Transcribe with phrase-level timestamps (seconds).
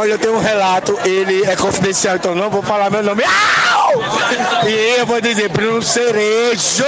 [0.00, 3.22] Olha, eu tenho um relato, ele é confidencial, então não vou falar meu nome.
[3.22, 4.66] Au!
[4.66, 6.86] E eu vou dizer, Bruno Cerejo!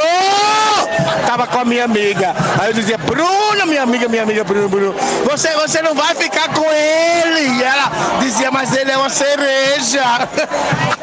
[1.27, 2.35] Tava com a minha amiga.
[2.59, 4.95] Aí eu dizia, Bruno, minha amiga, minha amiga, Bruno, Bruno,
[5.31, 7.59] você, você não vai ficar com ele.
[7.59, 10.03] E ela dizia, mas ele é uma cereja.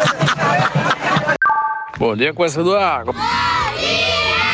[1.96, 3.14] Bom dia, conhecedor água.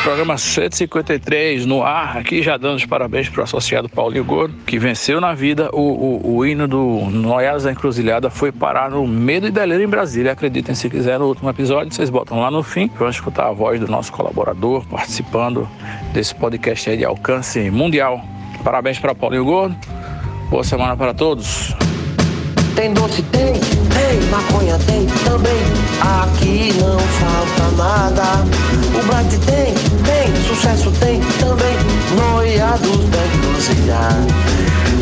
[0.06, 4.78] Programa 153 no ar, aqui já dando os parabéns para o associado Paulinho Gordo, que
[4.78, 9.48] venceu na vida o, o, o hino do Noiados da Encruzilhada, foi parar no Medo
[9.48, 10.30] e Delírio em Brasília.
[10.30, 12.88] Acreditem se quiser no último episódio, vocês botam lá no fim.
[12.96, 15.68] Vamos escutar a voz do nosso colaborador participando
[16.12, 18.20] desse podcast aí de alcance mundial.
[18.62, 19.76] Parabéns para Paulinho Gordo,
[20.48, 21.74] boa semana para todos.
[22.76, 25.56] Tem doce, tem, tem, maconha tem também.
[26.00, 28.22] Aqui não falta nada.
[28.94, 31.76] O Bright tem, tem, sucesso tem também.
[32.16, 34.26] Noiados da encruzilhada.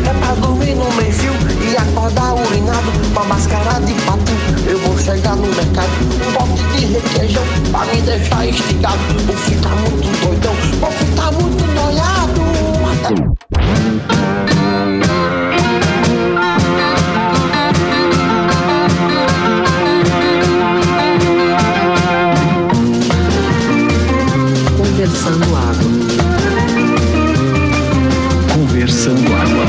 [0.07, 2.91] É pra dormir no meio fio e acordar urinado.
[3.11, 5.89] Uma máscara de patinho, eu vou chegar no mercado.
[6.27, 8.99] Um bote de requeijão pra me deixar esticado.
[9.25, 12.15] Vou ficar muito doidão, vou ficar muito noiado.
[25.25, 25.89] Conversando Água.
[28.53, 29.65] Conversando Água.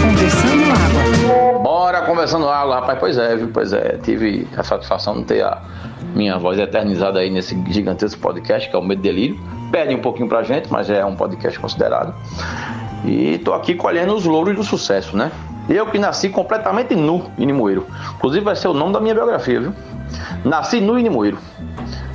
[0.00, 1.58] Conversando Água.
[1.58, 2.98] Bora conversando água, rapaz.
[2.98, 3.50] Pois é, viu?
[3.52, 3.98] Pois é.
[4.02, 5.60] Tive a satisfação de ter a
[6.14, 9.38] minha voz eternizada aí nesse gigantesco podcast que é o Medo Delírio.
[9.70, 12.14] Pede um pouquinho pra gente, mas é um podcast considerado.
[13.04, 15.30] E tô aqui colhendo os louros do sucesso, né?
[15.68, 17.86] Eu que nasci completamente nu em Limoeiro.
[18.16, 19.74] Inclusive vai ser o nome da minha biografia, viu?
[20.42, 21.36] Nasci nu em Limoeiro.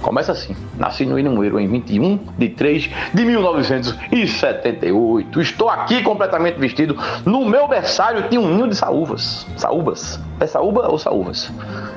[0.04, 0.54] Começa assim.
[0.78, 5.40] Nasci no Limoeiro em 21 de 3 de 1978.
[5.40, 6.98] Estou aqui completamente vestido.
[7.26, 9.48] No meu berçário tinha um ninho de saúvas.
[9.56, 10.20] Saúvas.
[10.42, 11.50] É saúva ou saúvas?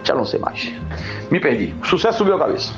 [0.04, 0.72] Já não sei mais.
[1.32, 1.74] Me perdi.
[1.82, 2.72] O sucesso subiu a cabeça.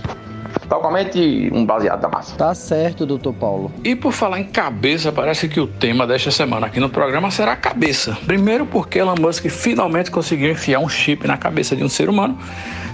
[0.69, 2.37] Totalmente um baseado da massa.
[2.37, 3.73] Tá certo, doutor Paulo.
[3.83, 7.57] E por falar em cabeça, parece que o tema desta semana aqui no programa será
[7.57, 8.17] cabeça.
[8.27, 12.39] Primeiro porque Elon Musk finalmente conseguiu enfiar um chip na cabeça de um ser humano.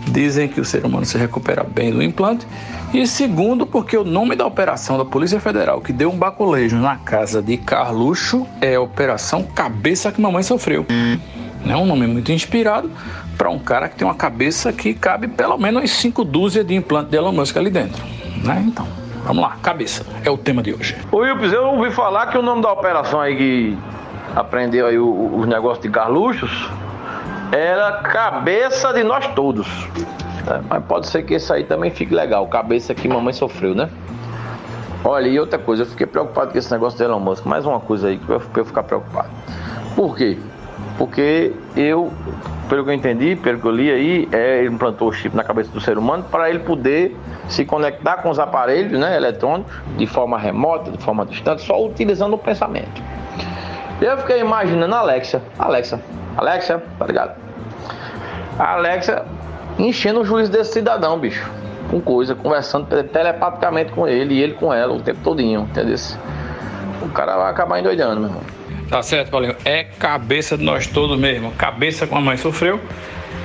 [0.06, 2.46] Dizem que o ser humano se recupera bem do implante.
[2.92, 6.96] E segundo porque o nome da operação da Polícia Federal que deu um baculejo na
[6.96, 10.86] casa de Carluxo é a Operação Cabeça que Mamãe Sofreu.
[11.66, 12.90] É um nome muito inspirado
[13.36, 17.10] para um cara que tem uma cabeça que cabe pelo menos cinco dúzias de implantes
[17.10, 18.02] de Elon Musk ali dentro.
[18.42, 18.64] Né?
[18.66, 18.86] Então,
[19.24, 20.96] vamos lá, cabeça é o tema de hoje.
[21.10, 23.78] Ô Wilpes, eu ouvi falar que o nome da operação aí que
[24.34, 26.68] aprendeu aí os negócios de Carluxos
[27.52, 29.68] era Cabeça de Nós Todos.
[30.46, 33.88] É, mas pode ser que esse aí também fique legal, Cabeça que Mamãe Sofreu, né?
[35.04, 37.44] Olha, e outra coisa, eu fiquei preocupado com esse negócio de Elon Musk.
[37.44, 39.28] Mais uma coisa aí que eu ficar preocupado.
[39.94, 40.38] Por quê?
[40.96, 42.12] Porque eu,
[42.68, 45.42] pelo que eu entendi, pelo que eu li aí, é, ele implantou o chip na
[45.42, 47.16] cabeça do ser humano para ele poder
[47.48, 52.34] se conectar com os aparelhos né, eletrônicos de forma remota, de forma distante, só utilizando
[52.34, 53.02] o pensamento.
[54.00, 56.00] Eu fiquei imaginando a Alexa, Alexa,
[56.36, 57.34] Alexa, tá ligado?
[58.58, 59.24] A Alexa
[59.78, 61.50] enchendo o juiz desse cidadão, bicho.
[61.90, 65.96] Com coisa, conversando tele- telepaticamente com ele e ele com ela o tempo todinho, entendeu?
[67.02, 68.42] O cara vai acabar endoidando, meu irmão.
[68.88, 69.56] Tá certo, Paulinho?
[69.64, 71.50] É cabeça de nós todos mesmo.
[71.52, 72.80] Cabeça como a mãe sofreu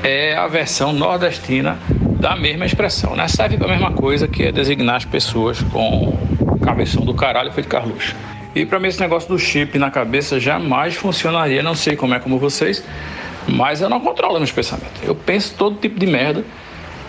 [0.04, 1.78] é a versão nordestina
[2.20, 3.28] da mesma expressão, né?
[3.28, 6.18] Serve para a mesma coisa que é designar as pessoas com
[6.64, 8.16] cabeção do caralho feito Carluxo.
[8.54, 12.20] E para mim esse negócio do chip na cabeça jamais funcionaria, não sei como é
[12.20, 12.84] como vocês,
[13.48, 15.02] mas eu não controlo meus pensamentos.
[15.04, 16.44] Eu penso todo tipo de merda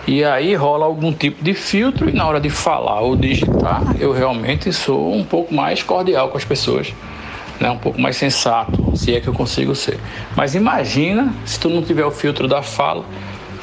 [0.07, 4.11] e aí rola algum tipo de filtro e na hora de falar ou digitar, eu
[4.11, 6.93] realmente sou um pouco mais cordial com as pessoas
[7.61, 9.99] né, um pouco mais sensato, se é que eu consigo ser.
[10.35, 13.05] Mas imagina se tu não tiver o filtro da fala,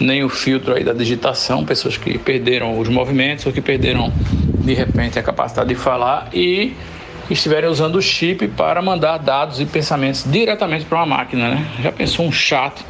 [0.00, 4.12] nem o filtro aí da digitação, pessoas que perderam os movimentos ou que perderam
[4.62, 6.72] de repente a capacidade de falar e
[7.28, 11.66] estiverem usando o chip para mandar dados e pensamentos diretamente para uma máquina, né?
[11.82, 12.84] Já pensou um chat,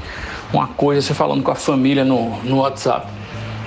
[0.53, 3.18] uma coisa, você falando com a família no, no WhatsApp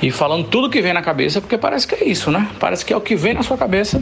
[0.01, 2.47] e falando tudo que vem na cabeça, porque parece que é isso, né?
[2.59, 4.01] Parece que é o que vem na sua cabeça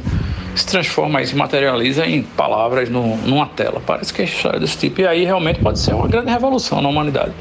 [0.56, 3.82] se transforma e se materializa em palavras no, numa tela.
[3.86, 5.02] Parece que é história desse tipo.
[5.02, 7.34] E aí realmente pode ser uma grande revolução na humanidade,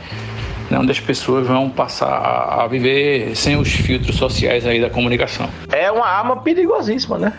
[0.70, 0.78] né?
[0.78, 5.48] onde as pessoas vão passar a, a viver sem os filtros sociais aí da comunicação.
[5.70, 7.32] É uma arma perigosíssima, né?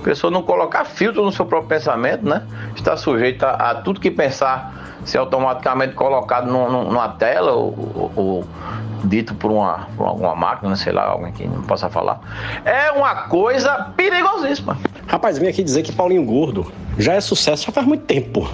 [0.00, 2.42] A pessoa não colocar filtro no seu próprio pensamento, né?
[2.74, 8.44] Está sujeita a tudo que pensar ser automaticamente colocado num- num- numa tela ou, ou-
[9.04, 12.20] dito por uma, por alguma máquina, sei lá, alguém que não possa falar.
[12.64, 14.78] É uma coisa perigosíssima.
[15.08, 18.48] Rapaz, vim aqui dizer que Paulinho Gordo já é sucesso já faz muito tempo.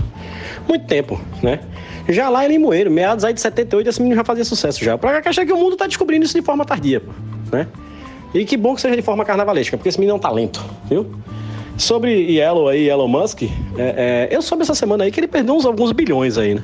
[0.66, 1.60] Muito tempo, né?
[2.08, 4.96] Já lá em Limoeiro, meados aí de 78, esse menino já fazia sucesso já.
[4.96, 7.02] Pra cá, achei que o mundo tá descobrindo isso de forma tardia,
[7.52, 7.66] né?
[8.32, 11.10] E que bom que seja de forma carnavalesca, porque esse menino é um talento, viu?
[11.78, 13.48] Sobre Yellow aí, Elon Musk, é,
[13.78, 16.62] é, eu soube essa semana aí que ele perdeu uns alguns bilhões aí, né?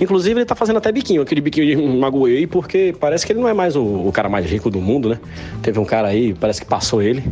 [0.00, 3.48] Inclusive, ele tá fazendo até biquinho, aquele biquinho de magoei, porque parece que ele não
[3.48, 5.20] é mais o, o cara mais rico do mundo, né?
[5.62, 7.22] Teve um cara aí, parece que passou ele.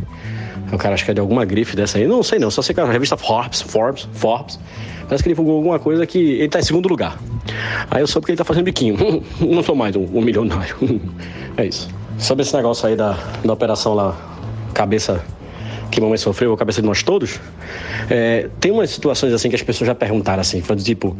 [0.71, 2.07] O cara acho que é de alguma grife dessa aí.
[2.07, 4.57] Não sei não, só sei que é a revista Forbes, Forbes, Forbes.
[5.01, 7.19] Parece que ele divulgou alguma coisa que ele tá em segundo lugar.
[7.89, 8.95] Aí eu soube que ele tá fazendo biquinho.
[9.41, 10.75] Não sou mais um, um milionário.
[11.57, 11.89] É isso.
[12.17, 14.15] Sobre esse negócio aí da, da operação lá,
[14.73, 15.21] cabeça
[15.91, 17.39] que mamãe sofreu, a cabeça de nós todos,
[18.09, 21.15] é, tem umas situações assim que as pessoas já perguntaram assim, falando tipo,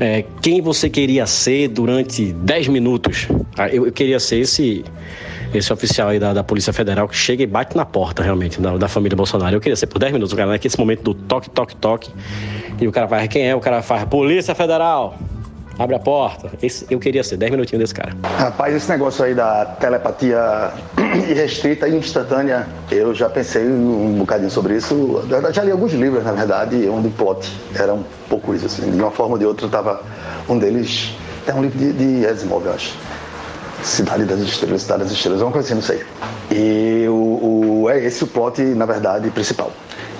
[0.00, 3.28] é, quem você queria ser durante 10 minutos?
[3.58, 4.84] Ah, eu, eu queria ser esse
[5.54, 8.76] esse oficial aí da, da Polícia Federal que chega e bate na porta realmente da,
[8.78, 9.54] da família Bolsonaro.
[9.54, 12.10] Eu queria ser por 10 minutos, o cara, naquele momento do toque, toque, toque,
[12.80, 13.54] e o cara faz quem é?
[13.54, 15.18] O cara faz Polícia Federal.
[15.82, 16.48] Abre a porta.
[16.62, 18.12] Esse, eu queria ser 10 minutinhos desse cara.
[18.38, 20.70] Rapaz, esse negócio aí da telepatia
[21.28, 25.24] irrestrita e instantânea, eu já pensei um bocadinho sobre isso.
[25.52, 28.66] Já li alguns livros, na verdade, onde o plot era um pouco isso.
[28.66, 28.92] Assim.
[28.92, 30.00] De uma forma ou de outra, tava
[30.48, 31.16] um deles.
[31.48, 32.96] É um livro de, de Asimov, eu acho.
[33.82, 36.04] Cidade das Estrelas, Cidade das Estrelas, uma coisa assim, não sei.
[36.52, 39.72] E o, o- é esse o plot, na verdade, principal.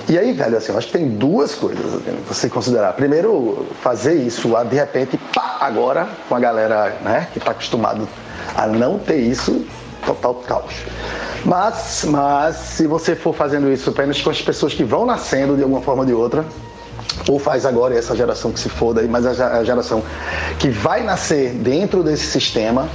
[0.09, 2.93] E aí, velho, assim, eu acho que tem duas coisas assim, você considerar.
[2.95, 8.09] Primeiro, fazer isso, ah, de repente, pá, agora, com a galera né, que está acostumado
[8.57, 9.65] a não ter isso,
[10.05, 10.75] total caos.
[11.45, 15.63] Mas, mas, se você for fazendo isso apenas com as pessoas que vão nascendo de
[15.63, 16.45] alguma forma ou de outra,
[17.29, 20.03] ou faz agora essa geração que se foda aí, mas a geração
[20.59, 22.89] que vai nascer dentro desse sistema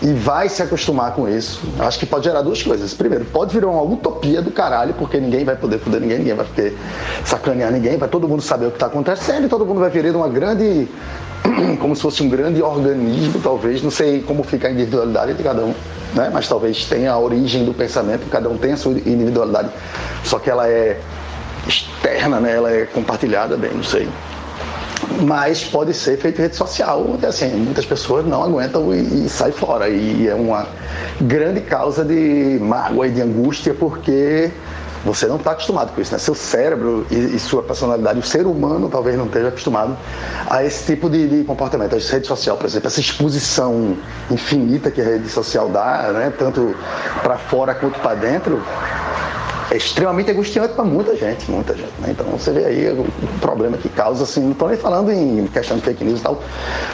[0.00, 2.94] e vai se acostumar com isso, acho que pode gerar duas coisas.
[2.94, 6.46] Primeiro, pode virar uma utopia do caralho, porque ninguém vai poder foder ninguém, ninguém vai
[6.46, 6.78] poder
[7.24, 10.16] sacanear ninguém, vai todo mundo saber o que está acontecendo e todo mundo vai virar
[10.16, 10.88] uma grande,
[11.80, 15.64] como se fosse um grande organismo, talvez, não sei como fica a individualidade de cada
[15.64, 15.74] um,
[16.14, 16.30] né?
[16.32, 19.70] mas talvez tenha a origem do pensamento, cada um tem a sua individualidade,
[20.22, 21.00] só que ela é
[21.66, 22.56] externa, né?
[22.56, 24.08] Ela é compartilhada, bem, não sei.
[25.22, 29.28] Mas pode ser feito em rede social, porque, assim, muitas pessoas não aguentam e, e
[29.28, 29.88] saem fora.
[29.88, 30.66] E é uma
[31.20, 34.50] grande causa de mágoa e de angústia, porque
[35.04, 36.18] você não está acostumado com isso, né?
[36.18, 39.96] Seu cérebro e, e sua personalidade, o ser humano talvez não esteja acostumado
[40.48, 41.94] a esse tipo de, de comportamento.
[41.94, 43.96] A rede social, por exemplo, essa exposição
[44.30, 46.32] infinita que a rede social dá, né?
[46.36, 46.74] Tanto
[47.22, 48.62] para fora quanto para dentro,
[49.70, 51.92] é extremamente angustiante para muita gente, muita gente.
[52.00, 52.08] Né?
[52.10, 53.06] Então você vê aí o
[53.40, 56.42] problema que causa, assim, não estou nem falando em questão de fake news e tal,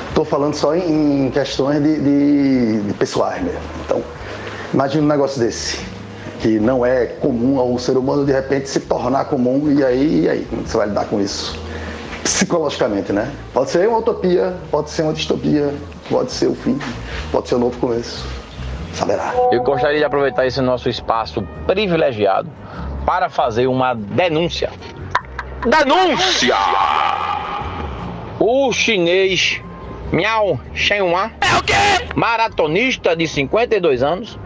[0.09, 3.61] estou falando só em, questões de, de, de pessoais mesmo.
[3.85, 4.03] Então,
[4.73, 5.79] imagina um negócio desse,
[6.41, 10.29] que não é comum ao ser humano de repente se tornar comum, e aí, e
[10.29, 11.57] aí como você vai lidar com isso?
[12.25, 13.31] Psicologicamente, né?
[13.53, 15.73] Pode ser uma utopia, pode ser uma distopia,
[16.11, 16.79] pode ser o fim,
[17.31, 18.27] pode ser um novo começo.
[18.95, 19.33] Saberá.
[19.51, 22.51] Eu gostaria de aproveitar esse nosso espaço privilegiado
[23.05, 24.71] para fazer uma denúncia.
[25.67, 26.57] Denúncia!
[28.39, 29.61] O chinês
[30.13, 31.31] Miao Shenhua,
[32.15, 34.39] maratonista de 52 anos,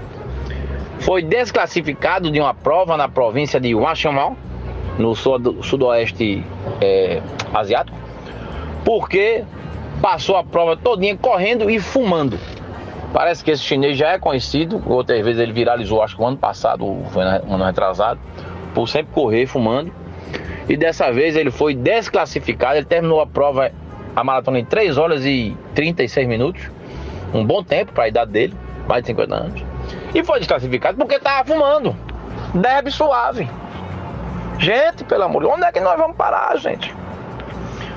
[1.01, 4.37] foi desclassificado de uma prova na província de Washamao,
[4.99, 6.44] no sudoeste
[6.81, 7.21] eh,
[7.55, 7.97] asiático,
[8.85, 9.44] porque
[10.01, 12.39] passou a prova todinha correndo e fumando.
[13.12, 16.36] Parece que esse chinês já é conhecido, outras vezes ele viralizou, acho que o ano
[16.36, 18.20] passado, foi no ano retrasado,
[18.74, 19.93] por sempre correr fumando.
[20.69, 23.72] E dessa vez ele foi desclassificado, ele terminou a prova,
[24.15, 26.70] a maratona em 3 horas e 36 minutos,
[27.32, 28.55] um bom tempo para a idade dele,
[28.86, 29.62] mais de 50 anos.
[30.15, 31.96] E foi desclassificado porque estava fumando,
[32.55, 33.48] debe suave.
[34.58, 36.94] Gente, pelo amor de Deus, onde é que nós vamos parar, gente?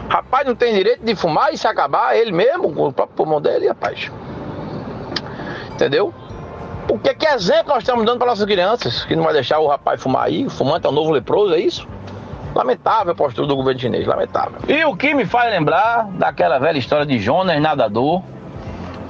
[0.07, 3.41] Rapaz, não tem direito de fumar e se acabar ele mesmo, com o próprio pulmão
[3.41, 4.11] dele, rapaz.
[5.81, 6.13] Entendeu?
[6.87, 9.03] O que, que exemplo nós estamos dando para nossas crianças?
[9.03, 10.45] Que não vai deixar o rapaz fumar aí?
[10.45, 11.87] O fumante é o novo leproso, é isso?
[12.53, 14.59] Lamentável a postura do governo chinês, lamentável.
[14.67, 18.21] E o que me faz lembrar daquela velha história de Jonas Nadador,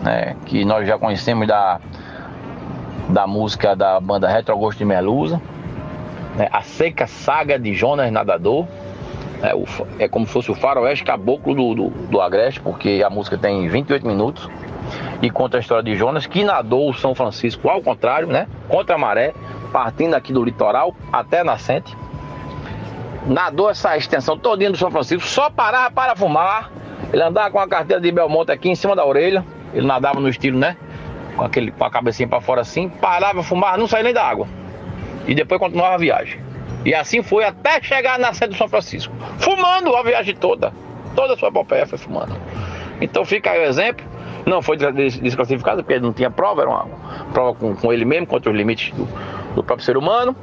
[0.01, 1.81] né, que nós já conhecemos da,
[3.09, 5.41] da música da banda Retro Agosto de Melusa,
[6.37, 8.65] né, a seca saga de Jonas Nadador.
[9.43, 9.65] É, o
[9.99, 13.67] é como se fosse o faroeste caboclo do, do, do Agreste, porque a música tem
[13.67, 14.47] 28 minutos
[15.21, 18.47] e conta a história de Jonas, que nadou o São Francisco ao contrário, né?
[18.67, 19.33] Contra a maré,
[19.71, 21.95] partindo aqui do litoral até a nascente.
[23.27, 26.71] Nadou essa extensão todinha do São Francisco, só parava para fumar
[27.13, 29.45] Ele andava com a carteira de Belmonte aqui em cima da orelha.
[29.73, 30.75] Ele nadava no estilo, né?
[31.35, 34.47] Com, aquele, com a cabecinha para fora assim, parava, fumava, não saía nem da água.
[35.27, 36.39] E depois continuava a viagem.
[36.83, 39.13] E assim foi até chegar na sede do São Francisco.
[39.37, 40.73] Fumando a viagem toda.
[41.15, 42.35] Toda a sua epopeia foi fumando.
[42.99, 44.05] Então fica aí o exemplo.
[44.45, 46.85] Não foi des- desclassificado porque não tinha prova, era uma
[47.33, 49.07] prova com, com ele mesmo, contra os limites do,
[49.55, 50.35] do próprio ser humano.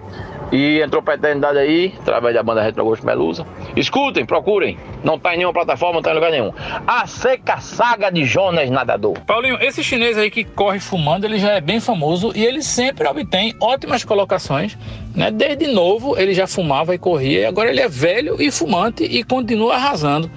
[0.50, 3.46] E entrou pra eternidade aí, através da banda Retro Augusto Melusa.
[3.76, 4.78] Escutem, procurem.
[5.04, 6.52] Não tá em nenhuma plataforma, não tá em lugar nenhum.
[6.86, 9.18] A Seca Saga de Jonas Nadador.
[9.26, 13.06] Paulinho, esse chinês aí que corre fumando, ele já é bem famoso e ele sempre
[13.06, 14.78] obtém ótimas colocações.
[15.14, 15.30] Né?
[15.30, 19.22] Desde novo ele já fumava e corria, e agora ele é velho e fumante e
[19.22, 20.30] continua arrasando.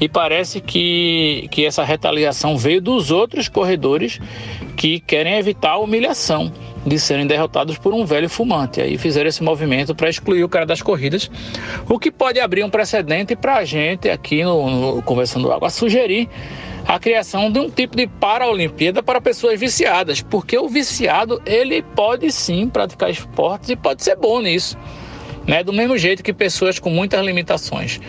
[0.00, 4.18] E parece que, que essa retaliação veio dos outros corredores
[4.76, 6.52] que querem evitar a humilhação
[6.84, 8.80] de serem derrotados por um velho fumante.
[8.80, 11.30] Aí fizeram esse movimento para excluir o cara das corridas,
[11.88, 16.28] o que pode abrir um precedente para a gente aqui no, no Conversando Água sugerir
[16.86, 22.30] a criação de um tipo de Paralimpíada para pessoas viciadas, porque o viciado ele pode
[22.32, 24.76] sim praticar esportes e pode ser bom nisso.
[25.46, 25.64] Né?
[25.64, 28.00] Do mesmo jeito que pessoas com muitas limitações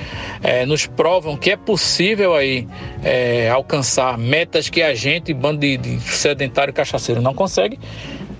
[0.44, 2.68] eh, nos provam que é possível aí
[3.04, 7.80] eh, alcançar metas que a gente, bando de, de sedentário cachaceiro, não consegue.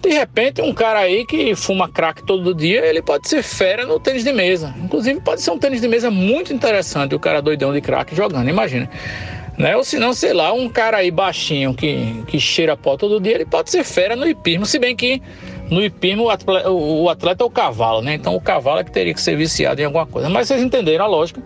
[0.04, 3.98] De repente, um cara aí que fuma crack todo dia, ele pode ser fera no
[4.02, 4.76] tênis de mesa.
[4.84, 8.50] Inclusive, pode ser um tênis de mesa muito interessante, o cara doidão de crack jogando,
[8.50, 8.90] imagina.
[9.58, 9.78] Né?
[9.78, 13.36] Ou se não, sei lá, um cara aí baixinho que, que cheira pó todo dia,
[13.36, 15.22] ele pode ser fera no hipismo, se bem que
[15.72, 18.16] no hipismo o atleta, o atleta é o cavalo, né?
[18.16, 20.28] Então o cavalo é que teria que ser viciado em alguma coisa.
[20.28, 21.42] Mas vocês entenderam a lógica.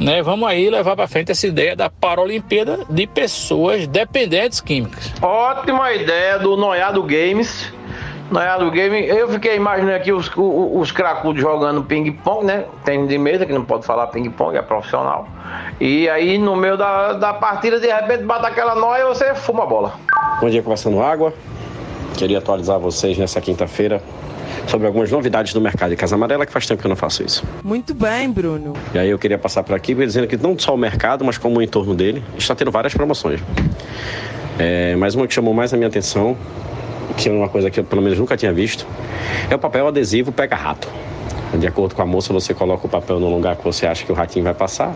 [0.00, 0.22] Né?
[0.22, 5.12] Vamos aí levar para frente essa ideia da Paralimpíada de pessoas dependentes químicas.
[5.22, 7.72] Ótima ideia do Noiado Games.
[8.30, 12.64] Noiado Game, eu fiquei imaginando aqui os, os, os cracudos jogando ping-pong, né?
[12.84, 15.28] Tênis de mesa, que não pode falar ping-pong, é profissional.
[15.80, 19.62] E aí, no meio da, da partida, de repente, bate aquela noia e você fuma
[19.62, 19.94] a bola.
[20.40, 21.32] Bom dia, Conversando Água.
[22.16, 24.02] Queria atualizar vocês nessa quinta-feira
[24.66, 27.22] sobre algumas novidades do mercado de Casa Amarela, que faz tempo que eu não faço
[27.22, 27.44] isso.
[27.62, 28.72] Muito bem, Bruno.
[28.92, 31.58] E aí eu queria passar por aqui dizendo que não só o mercado, mas como
[31.58, 33.40] o entorno dele, está tendo várias promoções.
[34.58, 36.36] É, mas uma que chamou mais a minha atenção,
[37.16, 38.86] que é uma coisa que eu pelo menos nunca tinha visto,
[39.50, 40.88] é o papel adesivo pega-rato.
[41.58, 44.12] De acordo com a moça, você coloca o papel no lugar que você acha que
[44.12, 44.94] o ratinho vai passar.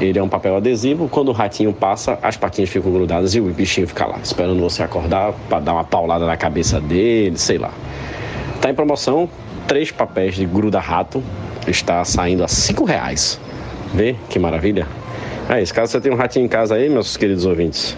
[0.00, 3.44] Ele é um papel adesivo, quando o ratinho passa, as patinhas ficam grudadas e o
[3.44, 7.70] bichinho fica lá, esperando você acordar para dar uma paulada na cabeça dele, sei lá.
[8.62, 9.28] Tá em promoção,
[9.68, 11.22] três papéis de gruda-rato,
[11.66, 13.38] está saindo a cinco reais.
[13.92, 14.86] Vê que maravilha?
[15.50, 17.96] É isso, caso você tenha um ratinho em casa aí, meus queridos ouvintes,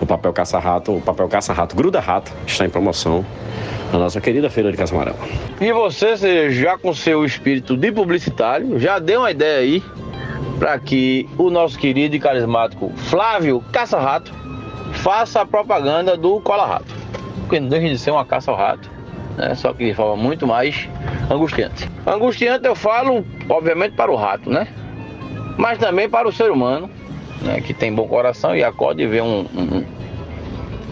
[0.00, 3.24] o papel caça-rato, o papel caça-rato gruda-rato está em promoção
[3.92, 5.18] na nossa querida Feira de Casa Amarela.
[5.60, 9.82] E você, você já com seu espírito de publicitário, já deu uma ideia aí
[10.58, 14.32] para que o nosso querido e carismático Flávio Caça-Rato
[14.92, 16.94] faça a propaganda do Cola-Rato.
[17.40, 18.90] Porque não deixa de ser uma caça ao rato,
[19.36, 19.54] né?
[19.54, 20.88] só que de forma muito mais
[21.30, 21.88] angustiante.
[22.06, 24.68] Angustiante eu falo, obviamente, para o rato, né?
[25.56, 26.90] Mas também para o ser humano,
[27.42, 27.60] né?
[27.60, 29.84] que tem bom coração e acorda e vê um, um,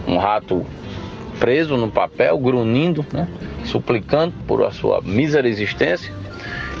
[0.07, 0.65] um rato
[1.39, 3.27] preso no papel, grunhindo, né?
[3.63, 6.13] suplicando por a sua mísera existência.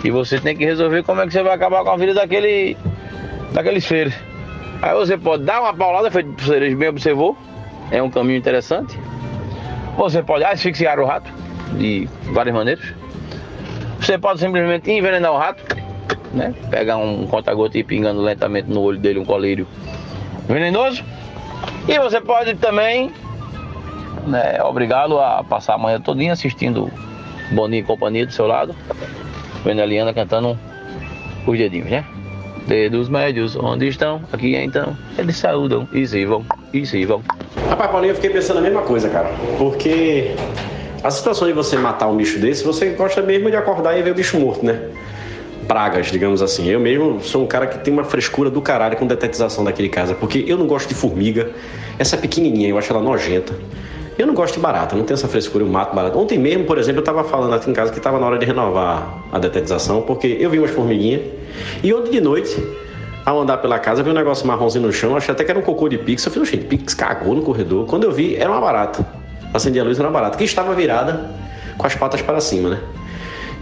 [0.03, 2.77] E você tem que resolver como é que você vai acabar com a vida daquele
[3.53, 4.13] daqueles seres.
[4.81, 7.35] Aí você pode dar uma paulada, feito o cerejo bem observou,
[7.91, 8.97] é um caminho interessante.
[9.97, 11.31] Você pode asfixiar o rato
[11.77, 12.85] de várias maneiras.
[13.99, 15.63] Você pode simplesmente envenenar o rato,
[16.37, 16.53] né?
[16.69, 19.67] Pegar um conta-gota e pingando lentamente no olho dele um colírio
[20.47, 21.03] venenoso.
[21.87, 23.11] E você pode também
[24.25, 26.91] né, obrigá-lo a passar a manhã todinha assistindo
[27.51, 28.75] Boninho e companhia do seu lado,
[29.63, 30.57] vendo a Liana cantando
[31.45, 32.03] os dedinhos, né?
[32.67, 34.21] Dedos médios, onde estão?
[34.33, 34.97] Aqui então.
[35.17, 37.23] Eles saúdam e se vão, e se vão.
[37.69, 39.29] Rapaz, Paulinho, eu fiquei pensando a mesma coisa, cara.
[39.57, 40.35] Porque
[41.01, 44.11] a situação de você matar um bicho desse, você gosta mesmo de acordar e ver
[44.11, 44.89] o bicho morto, né?
[45.67, 46.69] Pragas, digamos assim.
[46.69, 50.15] Eu mesmo sou um cara que tem uma frescura do caralho com detetização daquele casa,
[50.15, 51.51] porque eu não gosto de formiga.
[51.99, 53.53] Essa pequenininha, eu acho ela nojenta.
[54.17, 56.17] Eu não gosto de barata, não tenho essa frescura, eu mato barata.
[56.17, 58.45] Ontem mesmo, por exemplo, eu tava falando aqui em casa que tava na hora de
[58.45, 61.21] renovar a detetização, porque eu vi umas formiguinhas.
[61.83, 62.57] E ontem de noite,
[63.23, 65.63] ao andar pela casa, vi um negócio marronzinho no chão, achei até que era um
[65.63, 66.25] cocô de pix.
[66.25, 67.85] Eu falei, gente, pix cagou no corredor.
[67.85, 69.05] Quando eu vi, era uma barata.
[69.53, 71.29] Acendi a luz, era uma barata, que estava virada
[71.77, 72.79] com as patas para cima, né?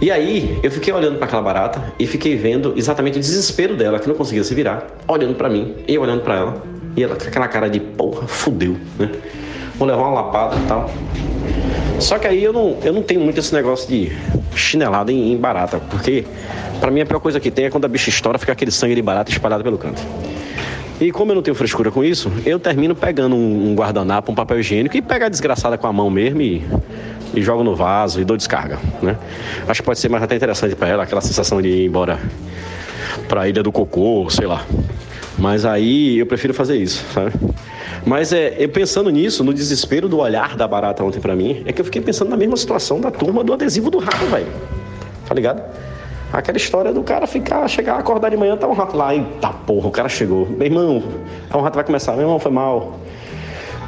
[0.02, 3.98] E aí, eu fiquei olhando para aquela barata e fiquei vendo exatamente o desespero dela,
[3.98, 6.64] que não conseguia se virar, olhando para mim, e eu olhando para ela,
[6.98, 9.10] e ela com aquela cara de porra, fudeu, né?
[9.76, 10.90] Vou levar uma lapada e tal.
[12.00, 14.12] Só que aí eu não, eu não tenho muito esse negócio de
[14.54, 16.26] chinelada em, em barata, porque
[16.80, 18.96] para mim a pior coisa que tem é quando a bicha estoura, fica aquele sangue
[18.96, 20.02] de barata espalhado pelo canto.
[21.00, 24.36] E como eu não tenho frescura com isso, eu termino pegando um, um guardanapo, um
[24.36, 26.64] papel higiênico e pego a desgraçada com a mão mesmo e,
[27.36, 29.18] e jogo no vaso e dou descarga, né?
[29.68, 32.20] Acho que pode ser mais até interessante para ela, aquela sensação de ir embora
[33.28, 34.66] para a Ilha do Cocô, sei lá.
[35.38, 37.34] Mas aí eu prefiro fazer isso, sabe?
[38.06, 41.74] Mas é, eu pensando nisso, no desespero do olhar da barata ontem para mim, é
[41.74, 44.48] que eu fiquei pensando na mesma situação da turma do adesivo do rato, velho.
[45.28, 45.62] Tá ligado?
[46.32, 49.88] Aquela história do cara ficar, chegar, acordar de manhã, tá um rato lá, eita porra,
[49.88, 50.48] o cara chegou.
[50.48, 51.04] Meu irmão,
[51.50, 53.00] aí o rato vai começar, meu irmão, foi mal.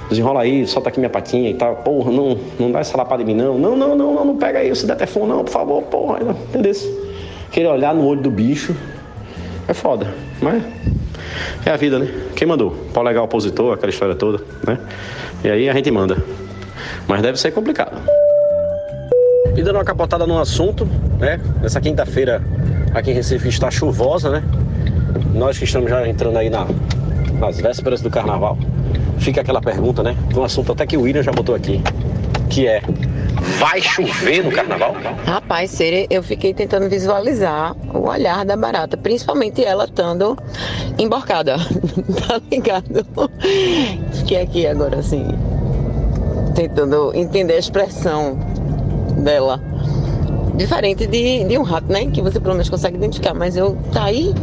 [0.10, 1.78] Desenrola aí, solta aqui minha patinha e tal.
[1.78, 3.58] Porra, não, não dá essa lapada em mim, não.
[3.58, 6.20] Não, não, não, não, não pega aí, se der telefone, não, por favor, porra.
[6.50, 6.74] Entendeu?
[7.52, 8.76] Querer olhar no olho do bicho
[9.68, 10.64] é foda, mas
[11.66, 12.08] é a vida, né?
[12.36, 12.72] Quem mandou?
[12.94, 14.78] Pau legal opositor, aquela história toda, né?
[15.44, 16.18] E aí a gente manda.
[17.08, 18.02] Mas deve ser complicado.
[19.56, 20.86] E dando uma capotada no assunto,
[21.20, 21.40] né?
[21.62, 22.42] Nessa quinta-feira
[22.94, 24.44] aqui em Recife está chuvosa, né?
[25.34, 26.68] Nós que estamos já entrando aí na,
[27.40, 28.58] nas vésperas do carnaval,
[29.18, 30.16] fica aquela pergunta, né?
[30.36, 31.82] Um assunto até que o William já botou aqui,
[32.50, 32.82] que é
[33.60, 34.96] vai chover no carnaval?
[35.26, 40.38] Rapaz, Sere, eu fiquei tentando visualizar o olhar da barata, principalmente ela estando
[40.98, 41.58] emborcada,
[42.28, 43.06] tá ligado?
[44.14, 45.26] Fiquei aqui agora assim,
[46.56, 48.38] tentando entender a expressão
[49.24, 49.62] dela.
[50.56, 52.08] Diferente de, de um rato, né?
[52.08, 54.34] Que você pelo menos consegue identificar, mas eu tá aí.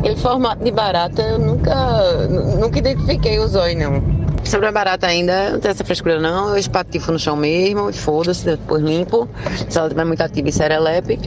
[0.00, 2.26] Aquele formato de barata eu nunca,
[2.58, 4.02] nunca identifiquei os olhos, não.
[4.44, 8.46] Sobre a barata ainda, não tem essa frescura não, eu espatifo no chão mesmo, foda-se,
[8.46, 9.28] depois limpo,
[9.68, 11.20] se ela estiver muito ativa e serelepe.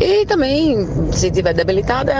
[0.00, 2.12] E também, se estiver debilitada,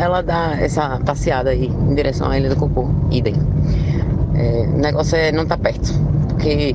[0.00, 3.34] ela dá essa passeada aí em direção à ilha do cocô, idem.
[4.34, 5.92] É, o negócio é não tá perto,
[6.30, 6.74] porque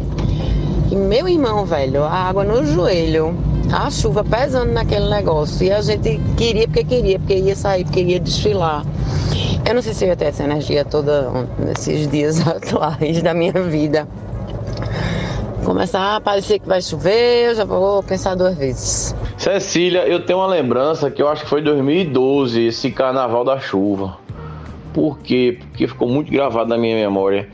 [0.91, 3.35] E meu irmão, velho, a água no joelho,
[3.71, 5.65] a chuva pesando naquele negócio.
[5.65, 8.83] E a gente queria porque queria, porque ia sair, porque ia desfilar.
[9.67, 13.53] Eu não sei se eu ia ter essa energia toda nesses dias atuais da minha
[13.53, 14.07] vida.
[15.63, 19.15] Começar a parecer que vai chover, eu já vou pensar duas vezes.
[19.35, 24.17] Cecília, eu tenho uma lembrança que eu acho que foi 2012, esse carnaval da chuva.
[24.93, 25.57] Por quê?
[25.59, 27.49] Porque ficou muito gravado na minha memória.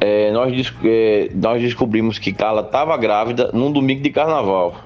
[0.00, 4.76] É, nós, é, nós descobrimos que Carla estava grávida num domingo de carnaval.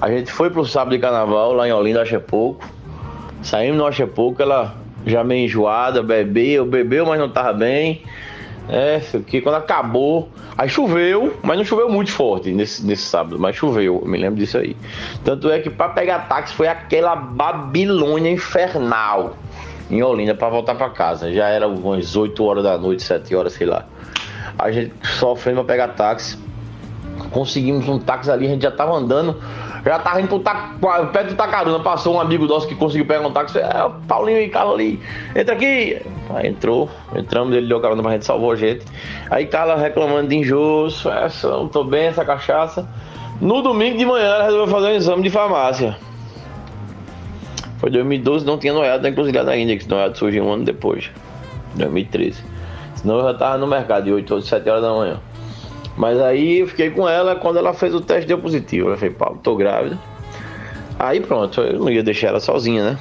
[0.00, 2.64] A gente foi pro sábado de carnaval lá em Olinda, acho é pouco.
[3.42, 4.74] Saímos no acho é pouco, ela
[5.06, 8.02] já meio enjoada, bebeu, bebeu, mas não tava bem.
[8.68, 10.28] É, que quando acabou,
[10.58, 14.58] aí choveu, mas não choveu muito forte nesse, nesse sábado, mas choveu, me lembro disso
[14.58, 14.76] aí.
[15.24, 19.36] Tanto é que para pegar táxi foi aquela Babilônia infernal
[19.88, 21.32] em Olinda para voltar para casa.
[21.32, 23.86] Já era umas 8 horas da noite, 7 horas, sei lá.
[24.58, 26.36] A gente sofrendo para pegar táxi.
[27.30, 29.40] Conseguimos um táxi ali, a gente já tava andando
[29.90, 30.74] já tava indo pro ta...
[31.12, 33.58] perto do Tacaruna, passou um amigo nosso que conseguiu pegar um táxi.
[33.58, 35.00] É, o Paulinho e Carla ali,
[35.34, 36.02] entra aqui.
[36.30, 38.84] Aí entrou, entramos, ele deu carona pra gente, salvou a gente.
[39.30, 42.88] Aí Carla reclamando de enjoos, essa, não tô bem, essa cachaça.
[43.40, 45.96] No domingo de manhã ela resolveu fazer um exame de farmácia.
[47.78, 51.10] Foi 2012, não tinha noiado da encruzilhada ainda, que noiado surgiu um ano depois,
[51.76, 52.42] 2013.
[52.96, 55.20] Senão eu já tava no mercado de 8 ou 7 horas da manhã.
[55.96, 58.90] Mas aí eu fiquei com ela, quando ela fez o teste deu positivo.
[58.90, 59.98] Eu falei, Paulo, tô grávida.
[60.98, 62.98] Aí pronto, eu não ia deixar ela sozinha, né?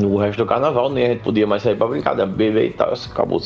[0.00, 2.26] No resto do carnaval, nem a gente podia mais sair pra brincar, né?
[2.26, 2.92] beber e tal.
[2.92, 3.40] Acabou,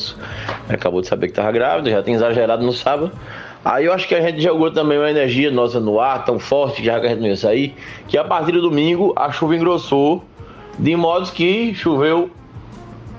[0.69, 3.11] acabou de saber que tava grávida, já tinha exagerado no sábado.
[3.63, 6.83] Aí eu acho que a gente jogou também uma energia nossa no ar tão forte,
[6.83, 7.75] já que a gente não ia sair,
[8.07, 10.23] que a partir do domingo a chuva engrossou,
[10.79, 12.31] de modo que choveu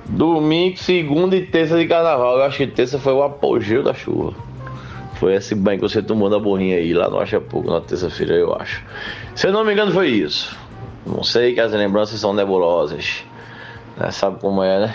[0.05, 2.39] domingo, segunda e terça de carnaval.
[2.39, 4.35] Eu acho que terça foi o apogeu da chuva.
[5.23, 8.53] Foi esse banho que você tomou na borrinha aí, lá no Achapuco, na terça-feira, eu
[8.57, 8.85] acho.
[9.37, 10.59] Se eu não me engano, foi isso.
[11.07, 13.23] Não sei que as lembranças são nebulosas.
[13.97, 14.11] Né?
[14.11, 14.95] Sabe como é, né?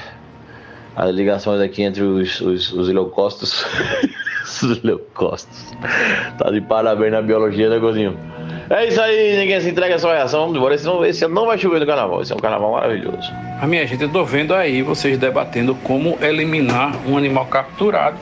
[0.97, 2.89] As ligações aqui entre os, os, os
[4.47, 4.63] leucócitos.
[4.63, 5.73] os leucócitos.
[6.37, 7.77] Tá de parabéns na biologia, né?
[8.69, 10.41] É isso aí, ninguém se entrega a sua reação.
[10.41, 10.75] Vamos embora.
[10.75, 12.21] Esse não, esse não vai chover no carnaval.
[12.21, 13.31] Esse é um carnaval maravilhoso.
[13.61, 18.17] A minha gente, eu tô vendo aí vocês debatendo como eliminar um animal capturado.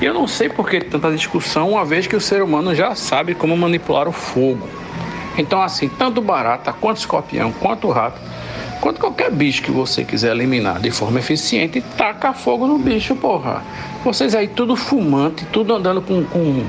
[0.00, 2.94] E eu não sei por que tanta discussão, uma vez que o ser humano já
[2.94, 4.68] sabe como manipular o fogo.
[5.38, 8.20] Então, assim, tanto barata, quanto escorpião, quanto rato,
[8.80, 13.62] Quando qualquer bicho que você quiser eliminar de forma eficiente, taca fogo no bicho, porra.
[14.04, 16.64] Vocês aí tudo fumante, tudo andando com, com,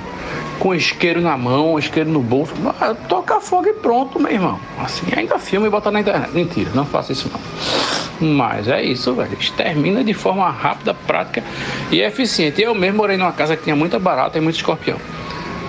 [0.60, 2.54] com isqueiro na mão, isqueiro no bolso.
[2.80, 4.60] Ah, toca fogo e pronto, meu irmão.
[4.80, 6.32] Assim, ainda filma e bota na internet.
[6.34, 7.40] Mentira, não faça isso não.
[8.20, 9.38] Mas é isso, velho.
[9.40, 11.44] Extermina de forma rápida, prática
[11.92, 12.62] e eficiente.
[12.62, 14.98] Eu mesmo morei numa casa que tinha muita barata e muito escorpião.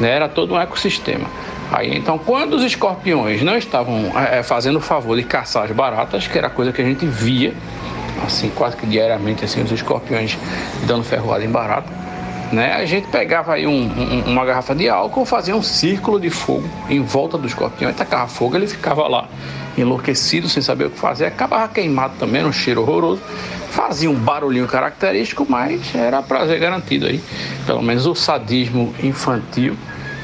[0.00, 0.10] Né?
[0.10, 1.28] Era todo um ecossistema.
[1.70, 6.26] Aí então, quando os escorpiões não estavam é, fazendo o favor de caçar as baratas,
[6.26, 7.54] que era coisa que a gente via,
[8.24, 10.38] assim, quase que diariamente, assim, os escorpiões
[10.86, 11.92] dando ferroada em barata,
[12.50, 12.74] né?
[12.74, 16.66] A gente pegava aí um, um, uma garrafa de álcool, fazia um círculo de fogo
[16.88, 19.28] em volta do escorpião e tacava fogo, ele ficava lá
[19.76, 23.20] enlouquecido, sem saber o que fazer, acabava queimado também, um cheiro horroroso,
[23.70, 27.22] fazia um barulhinho característico, mas era prazer garantido aí,
[27.66, 29.76] pelo menos o sadismo infantil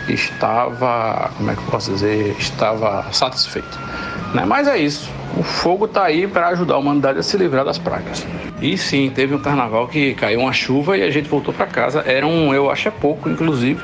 [0.09, 3.79] estava, como é que eu posso dizer, estava satisfeito.
[4.35, 4.45] Né?
[4.45, 7.79] Mas é isso, o fogo está aí para ajudar a humanidade a se livrar das
[7.79, 8.27] pragas.
[8.61, 12.03] E sim, teve um carnaval que caiu uma chuva e a gente voltou para casa.
[12.07, 13.81] Era um Eu Acho é Pouco, inclusive.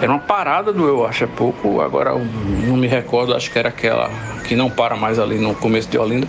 [0.00, 1.80] Era uma parada do Eu Acho é Pouco.
[1.80, 4.10] Agora não me recordo, acho que era aquela
[4.44, 6.28] que não para mais ali no começo de Olinda.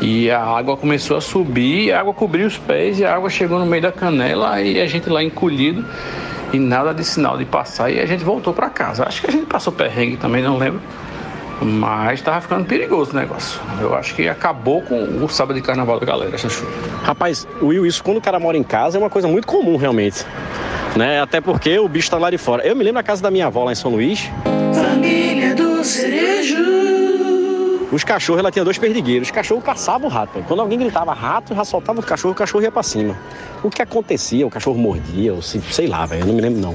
[0.00, 3.58] E a água começou a subir, a água cobriu os pés e a água chegou
[3.58, 5.84] no meio da canela e a gente lá encolhido
[6.52, 9.04] e nada de sinal de passar e a gente voltou para casa.
[9.06, 10.80] Acho que a gente passou perrengue também, não lembro.
[11.60, 13.60] Mas tava ficando perigoso o negócio.
[13.80, 16.70] Eu acho que acabou com o sábado de carnaval da galera, essa chuva.
[17.02, 20.24] Rapaz, Will, isso quando o cara mora em casa é uma coisa muito comum, realmente.
[20.94, 21.20] Né?
[21.20, 22.66] Até porque o bicho tá lá de fora.
[22.66, 24.30] Eu me lembro da casa da minha avó lá em São Luís.
[24.74, 26.85] Família do Cerejo.
[27.92, 29.28] Os cachorros, ela tinha dois perdigueiros.
[29.28, 30.42] Os cachorros caçavam o rato.
[30.48, 33.16] Quando alguém gritava rato, já soltava o cachorro, o cachorro ia pra cima.
[33.62, 34.46] O que acontecia?
[34.46, 36.74] O cachorro mordia, ou se, sei lá, velho, eu não me lembro não.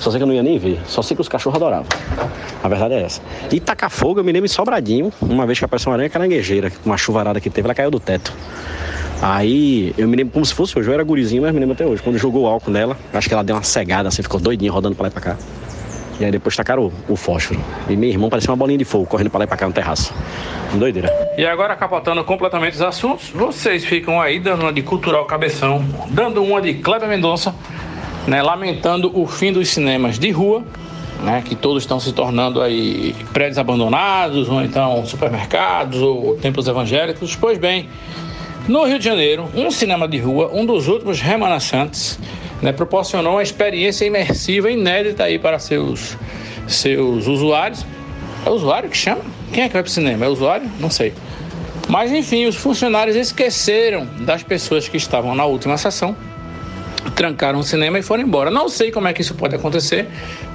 [0.00, 0.80] Só sei que eu não ia nem ver.
[0.86, 1.86] Só sei que os cachorros adoravam.
[2.62, 3.20] A verdade é essa.
[3.50, 6.72] E tacar fogo, eu me lembro em Sobradinho, uma vez que apareceu uma aranha caranguejeira,
[6.84, 8.32] uma chuvarada que teve, ela caiu do teto.
[9.20, 11.84] Aí eu me lembro como se fosse hoje, eu era gurizinho, mas me lembro até
[11.84, 12.02] hoje.
[12.02, 14.94] Quando jogou o álcool nela, acho que ela deu uma cegada, assim, ficou doidinha rodando
[14.94, 15.36] pra lá e pra cá.
[16.20, 17.60] E aí depois tacaram o, o fósforo.
[17.88, 19.72] E meu irmão parecia uma bolinha de fogo correndo pra lá e pra cá no
[19.72, 20.12] terraço.
[20.74, 21.10] Doideira.
[21.36, 26.42] E agora, capotando completamente os assuntos, vocês ficam aí dando uma de Cultural Cabeção, dando
[26.42, 27.54] uma de Kleber Mendonça,
[28.26, 30.64] né, lamentando o fim dos cinemas de rua,
[31.22, 37.34] né, que todos estão se tornando aí prédios abandonados, ou então supermercados, ou templos evangélicos.
[37.36, 37.88] Pois bem,
[38.68, 42.18] no Rio de Janeiro, um cinema de rua, um dos últimos remanescentes,
[42.62, 46.16] né, proporcionou uma experiência imersiva inédita aí para seus,
[46.66, 47.84] seus usuários.
[48.44, 49.22] É usuário que chama?
[49.52, 50.24] Quem é que vai para o cinema?
[50.24, 50.70] É usuário?
[50.78, 51.12] Não sei.
[51.88, 56.14] Mas enfim, os funcionários esqueceram das pessoas que estavam na última sessão,
[57.16, 58.50] trancaram o cinema e foram embora.
[58.50, 60.06] Não sei como é que isso pode acontecer,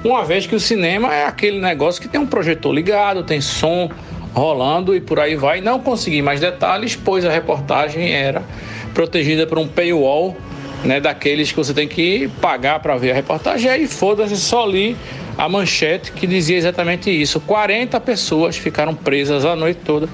[0.04, 3.90] uma vez que o cinema é aquele negócio que tem um projetor ligado, tem som
[4.32, 5.60] rolando e por aí vai.
[5.60, 8.42] Não consegui mais detalhes, pois a reportagem era
[8.92, 10.36] protegida por um paywall,
[10.84, 13.66] né, daqueles que você tem que pagar para ver a reportagem.
[13.66, 14.96] E aí foda-se, só li
[15.36, 17.40] a manchete que dizia exatamente isso.
[17.40, 20.08] 40 pessoas ficaram presas a noite toda.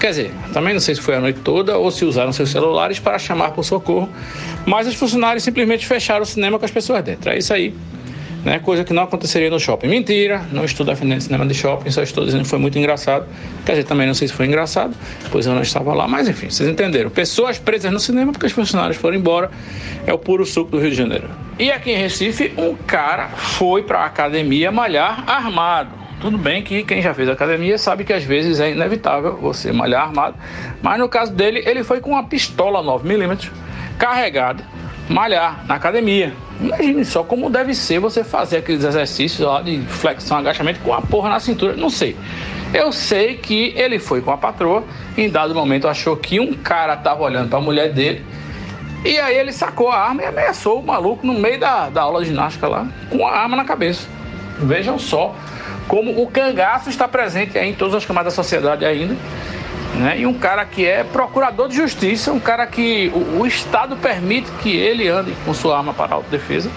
[0.00, 2.98] Quer dizer, também não sei se foi a noite toda ou se usaram seus celulares
[2.98, 4.08] para chamar por socorro,
[4.66, 7.30] mas os funcionários simplesmente fecharam o cinema com as pessoas dentro.
[7.30, 7.72] É isso aí.
[8.44, 8.58] Né?
[8.58, 9.88] Coisa que não aconteceria no shopping.
[9.88, 13.26] Mentira, não estou defendendo cinema de shopping, só estou dizendo que foi muito engraçado.
[13.64, 14.94] Quer dizer, também não sei se foi engraçado,
[15.30, 17.08] pois eu não estava lá, mas enfim, vocês entenderam.
[17.08, 19.50] Pessoas presas no cinema porque os funcionários foram embora.
[20.06, 21.28] É o puro suco do Rio de Janeiro.
[21.58, 26.04] E aqui em Recife, um cara foi para a academia malhar armado.
[26.20, 30.02] Tudo bem que quem já fez academia sabe que às vezes é inevitável você malhar
[30.02, 30.36] armado,
[30.82, 33.50] mas no caso dele, ele foi com uma pistola 9mm
[33.98, 34.64] carregada
[35.08, 36.32] malhar na academia.
[36.60, 41.02] Imagine só como deve ser você fazer aqueles exercícios lá de flexão, agachamento com a
[41.02, 41.74] porra na cintura.
[41.74, 42.16] Não sei.
[42.72, 44.82] Eu sei que ele foi com a patroa,
[45.16, 48.24] em dado momento achou que um cara tava olhando para a mulher dele.
[49.04, 52.22] E aí ele sacou a arma e ameaçou o maluco no meio da, da aula
[52.22, 54.08] de ginástica lá, com a arma na cabeça.
[54.58, 55.34] Vejam só
[55.86, 59.14] como o cangaço está presente em todas as camadas da sociedade ainda.
[59.98, 60.20] Né?
[60.20, 64.50] E um cara que é procurador de justiça, um cara que o, o Estado permite
[64.62, 66.70] que ele ande com sua arma para autodefesa,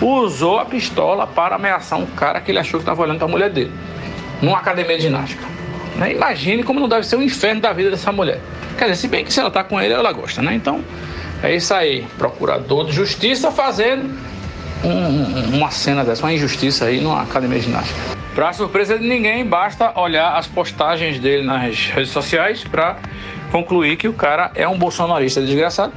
[0.00, 3.30] usou a pistola para ameaçar um cara que ele achou que estava olhando para a
[3.30, 3.72] mulher dele,
[4.40, 5.44] numa academia de ginástica.
[5.96, 6.14] Né?
[6.14, 8.40] Imagine como não deve ser o inferno da vida dessa mulher.
[8.78, 10.54] Quer dizer, se bem que se ela está com ele, ela gosta, né?
[10.54, 10.82] Então,
[11.42, 12.06] é isso aí.
[12.16, 14.10] Procurador de justiça fazendo
[14.84, 18.00] um, uma cena dessa, uma injustiça aí numa academia de ginástica.
[18.34, 22.96] Para surpresa de ninguém, basta olhar as postagens dele nas redes sociais para
[23.50, 25.92] concluir que o cara é um bolsonarista desgraçado.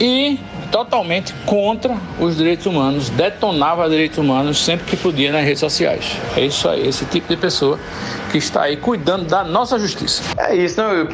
[0.00, 0.38] E
[0.70, 6.18] totalmente contra os direitos humanos, detonava direitos humanos sempre que podia nas redes sociais.
[6.36, 7.78] É isso aí, esse tipo de pessoa
[8.30, 10.22] que está aí cuidando da nossa justiça.
[10.38, 11.06] É isso, né?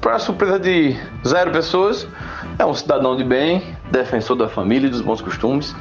[0.00, 2.06] Para surpresa de zero pessoas,
[2.58, 5.74] é um cidadão de bem, defensor da família e dos bons costumes.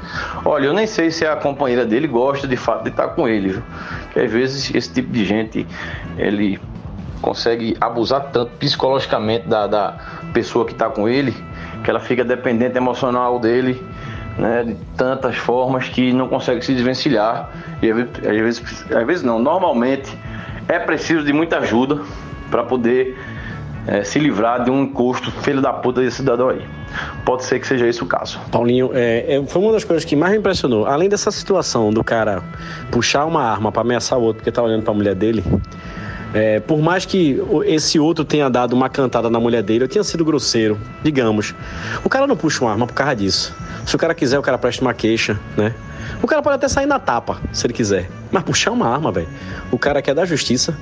[0.45, 3.49] Olha, eu nem sei se a companheira dele gosta de fato de estar com ele,
[3.49, 3.63] viu?
[4.03, 5.67] Porque às vezes esse tipo de gente,
[6.17, 6.59] ele
[7.21, 9.97] consegue abusar tanto psicologicamente da, da
[10.33, 11.33] pessoa que está com ele,
[11.83, 13.81] que ela fica dependente emocional dele,
[14.37, 17.49] né, de tantas formas que não consegue se desvencilhar.
[17.81, 20.15] E às vezes, às vezes não, normalmente
[20.67, 22.01] é preciso de muita ajuda
[22.51, 23.17] para poder
[23.87, 26.61] é, se livrar de um encosto filho da puta desse cidadão aí.
[27.25, 28.39] Pode ser que seja esse o caso.
[28.51, 30.85] Paulinho, é, é, foi uma das coisas que mais me impressionou.
[30.85, 32.43] Além dessa situação do cara
[32.91, 35.43] puxar uma arma para ameaçar o outro porque tá olhando para a mulher dele,
[36.33, 40.03] é, por mais que esse outro tenha dado uma cantada na mulher dele, eu tinha
[40.03, 41.55] sido grosseiro, digamos.
[42.03, 43.55] O cara não puxa uma arma por causa disso.
[43.85, 45.73] Se o cara quiser, o cara presta uma queixa, né?
[46.21, 48.09] O cara pode até sair na tapa, se ele quiser.
[48.31, 49.29] Mas puxar uma arma, velho.
[49.71, 50.77] O cara quer dar justiça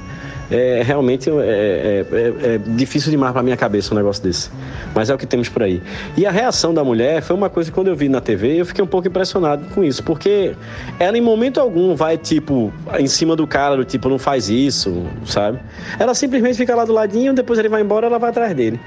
[0.49, 4.49] é realmente é, é, é, é difícil demais para minha cabeça um negócio desse.
[4.93, 5.81] Mas é o que temos por aí.
[6.15, 8.65] E a reação da mulher foi uma coisa que quando eu vi na TV, eu
[8.65, 10.55] fiquei um pouco impressionado com isso, porque
[10.99, 15.05] ela em momento algum vai tipo em cima do cara, do tipo não faz isso,
[15.25, 15.59] sabe?
[15.99, 18.79] Ela simplesmente fica lá do ladinho, depois ele vai embora, ela vai atrás dele.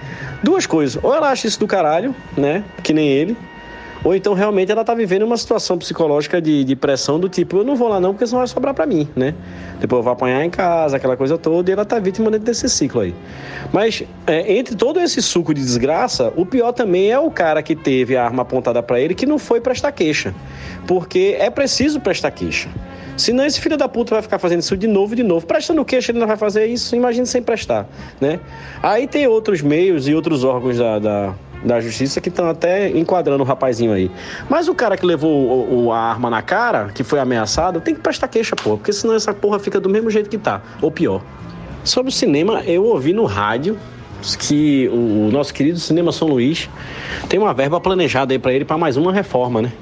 [0.43, 2.65] Duas coisas, ou ela acha isso do caralho, né?
[2.83, 3.37] Que nem ele,
[4.05, 7.65] ou então realmente ela está vivendo uma situação psicológica de, de, pressão do tipo, eu
[7.65, 9.35] não vou lá não porque senão vai sobrar para mim, né?
[9.81, 12.69] Depois eu vou apanhar em casa, aquela coisa toda, e ela está vítima dentro desse
[12.69, 13.15] ciclo aí.
[13.73, 17.75] Mas é, entre todo esse suco de desgraça, o pior também é o cara que
[17.75, 20.35] teve a arma apontada para ele que não foi prestar queixa.
[20.87, 22.69] Porque é preciso prestar queixa.
[23.17, 25.45] Senão esse filho da puta vai ficar fazendo isso de novo e de novo.
[25.45, 27.89] Prestando queixa, ele não vai fazer isso, imagine sem prestar,
[28.21, 28.39] né?
[28.81, 31.35] Aí tem outros meios e outros órgãos da, da
[31.65, 34.11] da justiça que estão até enquadrando o rapazinho aí.
[34.49, 37.95] Mas o cara que levou o, o, a arma na cara, que foi ameaçado, tem
[37.95, 40.91] que prestar queixa, pô, porque senão essa porra fica do mesmo jeito que tá, ou
[40.91, 41.23] pior.
[41.85, 43.79] Sobre o cinema, eu ouvi no rádio
[44.39, 46.69] que o, o nosso querido Cinema São Luís
[47.29, 49.73] tem uma verba planejada aí para ele para mais uma reforma, né?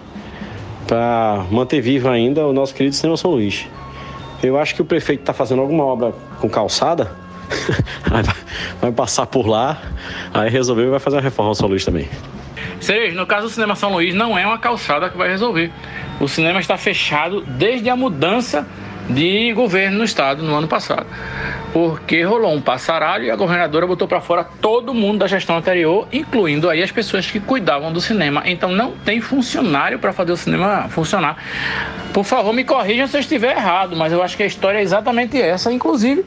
[0.87, 3.67] Para manter vivo ainda o nosso querido Cinema São Luís.
[4.43, 7.11] Eu acho que o prefeito está fazendo alguma obra com calçada
[8.81, 9.81] vai passar por lá,
[10.33, 12.09] aí resolveu e vai fazer a reforma São Luís também.
[12.81, 15.73] Cereja, no caso do Cinema São Luís, não é uma calçada que vai resolver.
[16.21, 18.67] O cinema está fechado desde a mudança
[19.09, 21.07] de governo no estado no ano passado.
[21.73, 26.09] Porque rolou um passaralho e a governadora botou para fora todo mundo da gestão anterior,
[26.13, 28.43] incluindo aí as pessoas que cuidavam do cinema.
[28.47, 31.37] Então não tem funcionário para fazer o cinema funcionar.
[32.13, 34.83] Por favor, me corrijam se eu estiver errado, mas eu acho que a história é
[34.83, 35.73] exatamente essa.
[35.73, 36.25] Inclusive,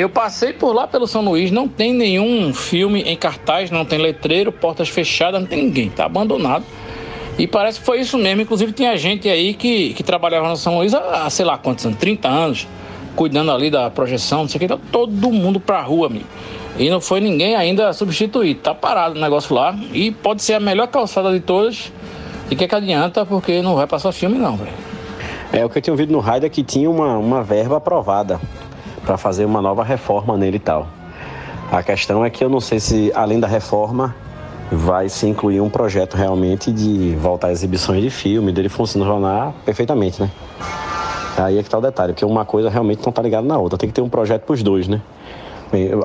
[0.00, 3.98] eu passei por lá pelo São Luís, não tem nenhum filme em cartaz, não tem
[3.98, 6.64] letreiro, portas fechadas, não tem ninguém, tá abandonado.
[7.38, 8.42] E parece que foi isso mesmo.
[8.42, 11.98] Inclusive, tinha gente aí que, que trabalhava no São Luís há, sei lá quantos anos,
[11.98, 12.68] 30 anos,
[13.14, 16.26] cuidando ali da projeção, não sei o que, tá todo mundo pra rua, amigo.
[16.78, 18.60] E não foi ninguém ainda substituído.
[18.60, 19.76] Tá parado o negócio lá.
[19.92, 21.92] E pode ser a melhor calçada de todas.
[22.50, 24.70] E que, que adianta, porque não vai passar filme, não, velho.
[25.52, 28.40] É, o que eu tinha ouvido no rádio é que tinha uma, uma verba aprovada
[29.08, 30.86] para fazer uma nova reforma nele e tal.
[31.72, 34.14] A questão é que eu não sei se, além da reforma,
[34.70, 40.20] vai se incluir um projeto realmente de voltar a exibições de filme, dele funcionar perfeitamente,
[40.20, 40.30] né?
[41.38, 43.78] Aí é que tá o detalhe, porque uma coisa realmente não tá ligada na outra,
[43.78, 45.00] tem que ter um projeto pros dois, né?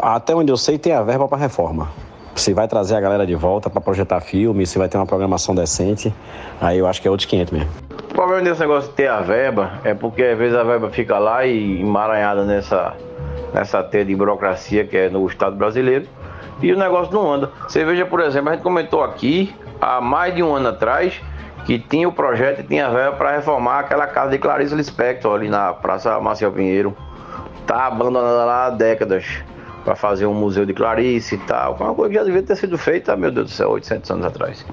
[0.01, 1.89] Até onde eu sei, tem a verba para reforma.
[2.35, 5.53] Se vai trazer a galera de volta para projetar filme, se vai ter uma programação
[5.53, 6.13] decente,
[6.59, 7.69] aí eu acho que é outros 500 mesmo.
[8.09, 11.17] O problema desse negócio de ter a verba é porque às vezes a verba fica
[11.19, 12.93] lá e emaranhada nessa,
[13.53, 16.07] nessa teia de burocracia que é no Estado brasileiro
[16.61, 17.51] e o negócio não anda.
[17.67, 21.21] Você veja, por exemplo, a gente comentou aqui há mais de um ano atrás
[21.65, 25.35] que tinha o projeto e tinha a verba para reformar aquela casa de Clarice Lispector
[25.35, 26.95] ali na Praça Marcel Pinheiro.
[27.65, 29.43] Tá abandonada lá há décadas
[29.83, 31.75] para fazer um museu de Clarice e tal.
[31.79, 34.65] Uma coisa que já devia ter sido feita, meu Deus do céu, 800 anos atrás.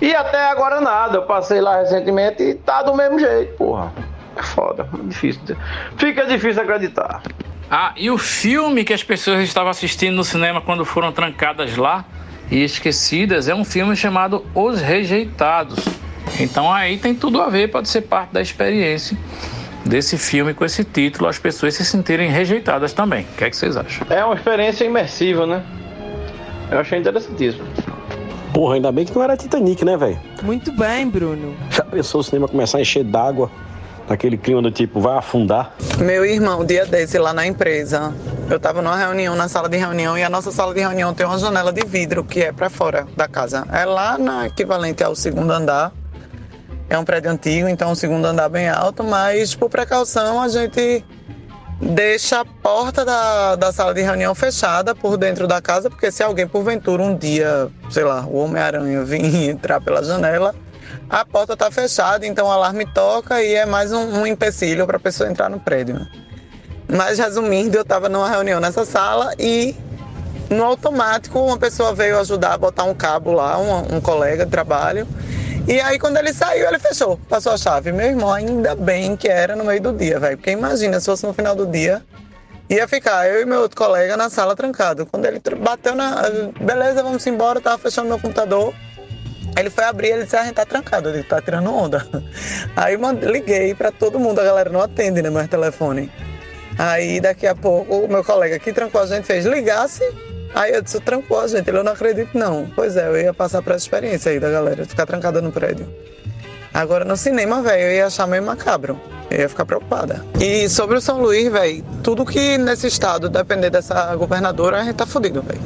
[0.00, 1.18] E até agora nada.
[1.18, 3.92] Eu passei lá recentemente e tá do mesmo jeito, porra.
[4.36, 5.56] É foda, é difícil.
[5.96, 7.22] Fica difícil acreditar.
[7.70, 12.04] Ah, e o filme que as pessoas estavam assistindo no cinema quando foram trancadas lá
[12.50, 15.84] e esquecidas é um filme chamado Os Rejeitados.
[16.38, 19.16] Então aí tem tudo a ver, pode ser parte da experiência
[19.84, 23.24] desse filme com esse título, as pessoas se sentirem rejeitadas também.
[23.24, 24.06] O que é que vocês acham?
[24.10, 25.62] É uma experiência imersiva, né?
[26.70, 27.64] Eu achei interessantíssimo.
[28.52, 30.18] Porra, ainda bem que não era Titanic, né, velho?
[30.42, 31.54] Muito bem, Bruno.
[31.70, 33.50] Já pensou o cinema começar a encher d'água?
[34.08, 35.72] Naquele clima do tipo, vai afundar?
[35.98, 38.12] Meu irmão, dia desse lá na empresa,
[38.50, 41.24] Eu estava numa reunião, na sala de reunião, e a nossa sala de reunião tem
[41.24, 43.64] uma janela de vidro que é para fora da casa.
[43.72, 45.92] É lá na equivalente ao segundo andar.
[46.90, 51.04] É um prédio antigo, então o segundo andar bem alto, mas por precaução a gente
[51.80, 56.20] deixa a porta da, da sala de reunião fechada por dentro da casa, porque se
[56.20, 60.52] alguém porventura um dia, sei lá, o Homem-Aranha vir entrar pela janela,
[61.08, 64.96] a porta está fechada, então o alarme toca e é mais um, um empecilho para
[64.96, 65.94] a pessoa entrar no prédio.
[65.94, 66.08] né?
[66.88, 69.76] Mas resumindo, eu estava numa reunião nessa sala e
[70.50, 74.50] no automático uma pessoa veio ajudar a botar um cabo lá, um, um colega de
[74.50, 75.06] trabalho.
[75.70, 77.92] E aí quando ele saiu, ele fechou, passou a chave.
[77.92, 80.36] Meu irmão, ainda bem que era no meio do dia, velho.
[80.36, 82.02] Porque imagina, se fosse no final do dia,
[82.68, 85.06] ia ficar eu e meu outro colega na sala trancado.
[85.06, 86.24] Quando ele bateu na.
[86.60, 88.74] Beleza, vamos embora, eu tava fechando meu computador.
[89.56, 92.04] Ele foi abrir, ele disse, ah, a gente tá trancado, eu disse, tá tirando onda.
[92.74, 92.98] Aí
[93.30, 96.10] liguei pra todo mundo, a galera não atende, né, mais telefone.
[96.76, 100.02] Aí daqui a pouco o meu colega que trancou a gente fez, ligasse.
[100.54, 102.66] Aí eu disse, trancou a gente, ele eu não acredito não.
[102.74, 105.88] Pois é, eu ia passar por essa experiência aí da galera, ficar trancada no prédio.
[106.72, 108.98] Agora no cinema, velho, eu ia achar meio macabro.
[109.30, 110.24] Eu ia ficar preocupada.
[110.40, 114.96] E sobre o São Luís, velho, tudo que nesse estado depender dessa governadora, a gente
[114.96, 115.60] tá fudido, velho.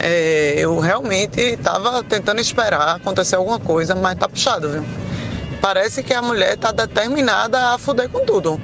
[0.00, 4.84] É, eu realmente tava tentando esperar acontecer alguma coisa, mas tá puxado, viu?
[5.62, 8.60] Parece que a mulher tá determinada a fuder com tudo,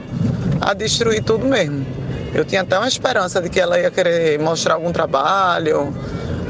[0.61, 1.87] a destruir tudo mesmo.
[2.35, 5.93] Eu tinha até uma esperança de que ela ia querer mostrar algum trabalho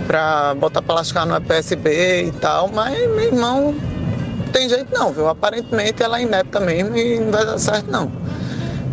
[0.06, 3.74] pra botar pra lascar no PSB e tal, mas meu irmão
[4.52, 5.28] tem jeito não, viu?
[5.28, 8.10] Aparentemente ela é inepta mesmo e não vai dar certo não.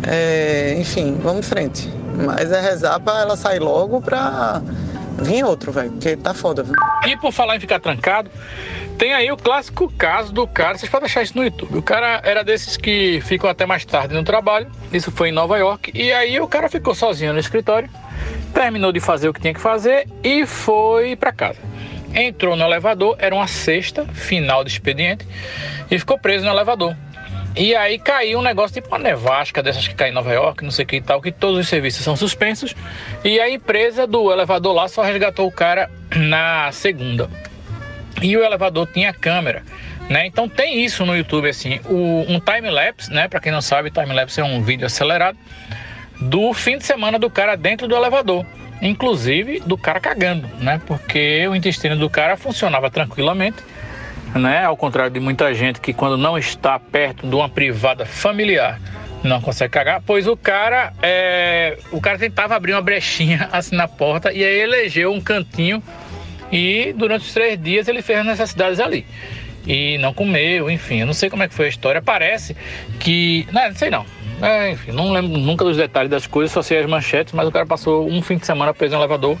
[0.06, 1.92] É, enfim, vamos em frente.
[2.24, 4.62] Mas é rezar pra ela sair logo pra
[5.20, 6.74] vir outro, velho, porque tá foda, viu?
[7.06, 8.30] E por falar em ficar trancado,
[8.98, 11.78] tem aí o clássico caso do cara, vocês podem achar isso no YouTube.
[11.78, 15.56] O cara era desses que ficam até mais tarde no trabalho, isso foi em Nova
[15.56, 17.88] York, e aí o cara ficou sozinho no escritório,
[18.52, 21.60] terminou de fazer o que tinha que fazer e foi para casa.
[22.12, 25.24] Entrou no elevador, era uma sexta, final do expediente,
[25.88, 26.96] e ficou preso no elevador.
[27.56, 30.70] E aí caiu um negócio tipo uma nevasca dessas que cai em Nova York, não
[30.72, 32.74] sei o que e tal, que todos os serviços são suspensos.
[33.24, 37.28] E a empresa do elevador lá só resgatou o cara na segunda.
[38.20, 39.62] E o elevador tinha câmera,
[40.08, 40.26] né?
[40.26, 43.28] Então tem isso no YouTube assim, o, um time lapse, né?
[43.28, 45.38] Para quem não sabe, time lapse é um vídeo acelerado
[46.20, 48.44] do fim de semana do cara dentro do elevador,
[48.82, 50.80] inclusive do cara cagando, né?
[50.86, 53.58] Porque o intestino do cara funcionava tranquilamente,
[54.34, 54.64] né?
[54.64, 58.80] Ao contrário de muita gente que quando não está perto de uma privada familiar
[59.22, 63.88] não consegue cagar, pois o cara é, o cara tentava abrir uma brechinha assim na
[63.88, 65.82] porta e aí elegeu um cantinho
[66.52, 69.06] e durante os três dias ele fez as necessidades ali.
[69.66, 72.00] E não comeu, enfim, eu não sei como é que foi a história.
[72.00, 72.56] Parece
[72.98, 73.46] que.
[73.52, 74.06] Não, não sei não.
[74.40, 77.50] É, enfim, não lembro nunca dos detalhes das coisas, só sei as manchetes, mas o
[77.50, 79.36] cara passou um fim de semana preso no elevador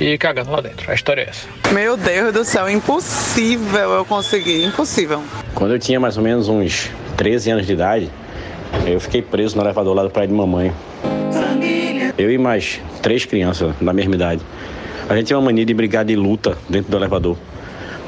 [0.00, 0.90] e cagando lá dentro.
[0.90, 1.48] A história é essa.
[1.72, 5.22] Meu Deus do céu, impossível eu conseguir, impossível.
[5.54, 8.10] Quando eu tinha mais ou menos uns 13 anos de idade,
[8.86, 10.72] eu fiquei preso no elevador lá do Praia de Mamãe.
[12.18, 14.42] Eu e mais três crianças da mesma idade.
[15.10, 17.36] A gente tinha uma mania de brigar de luta dentro do elevador.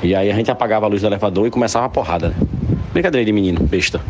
[0.05, 2.37] E aí a gente apagava a luz do elevador e começava a porrada, né?
[2.93, 4.01] Brincadeira de menino, besta.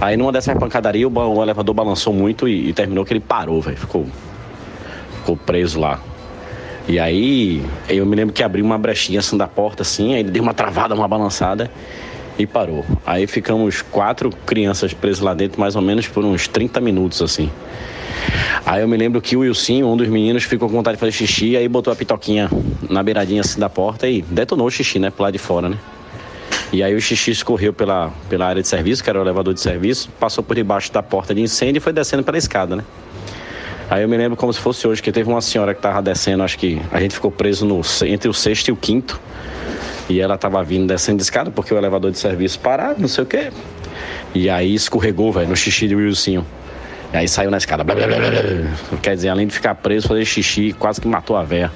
[0.00, 3.60] Aí numa dessas pancadarias o, o elevador balançou muito e, e terminou que ele parou,
[3.60, 3.76] velho.
[3.76, 4.06] Ficou,
[5.16, 6.00] ficou preso lá.
[6.86, 10.44] E aí eu me lembro que abriu uma brechinha assim da porta, assim, aí deu
[10.44, 11.68] uma travada, uma balançada
[12.38, 12.84] e parou.
[13.04, 17.50] Aí ficamos quatro crianças presas lá dentro, mais ou menos por uns 30 minutos, assim.
[18.64, 21.12] Aí eu me lembro que o Wilson, um dos meninos, ficou com vontade de fazer
[21.12, 22.50] xixi, aí botou a pitoquinha
[22.88, 25.78] na beiradinha assim da porta e detonou o xixi, né, pro lado de fora, né?
[26.72, 29.60] E aí o xixi escorreu pela, pela área de serviço, que era o elevador de
[29.60, 32.84] serviço, passou por debaixo da porta de incêndio e foi descendo pela escada, né?
[33.90, 36.42] Aí eu me lembro como se fosse hoje, que teve uma senhora que tava descendo,
[36.42, 39.20] acho que a gente ficou preso no, entre o sexto e o quinto.
[40.08, 43.24] E ela tava vindo descendo de escada, porque o elevador de serviço parado, não sei
[43.24, 43.50] o quê.
[44.34, 46.42] E aí escorregou, velho, no xixi de Wilson.
[47.12, 47.84] E aí saiu na escada.
[47.84, 48.98] Blá, blá, blá.
[49.02, 51.70] Quer dizer, além de ficar preso, fazer xixi, quase que matou a véia.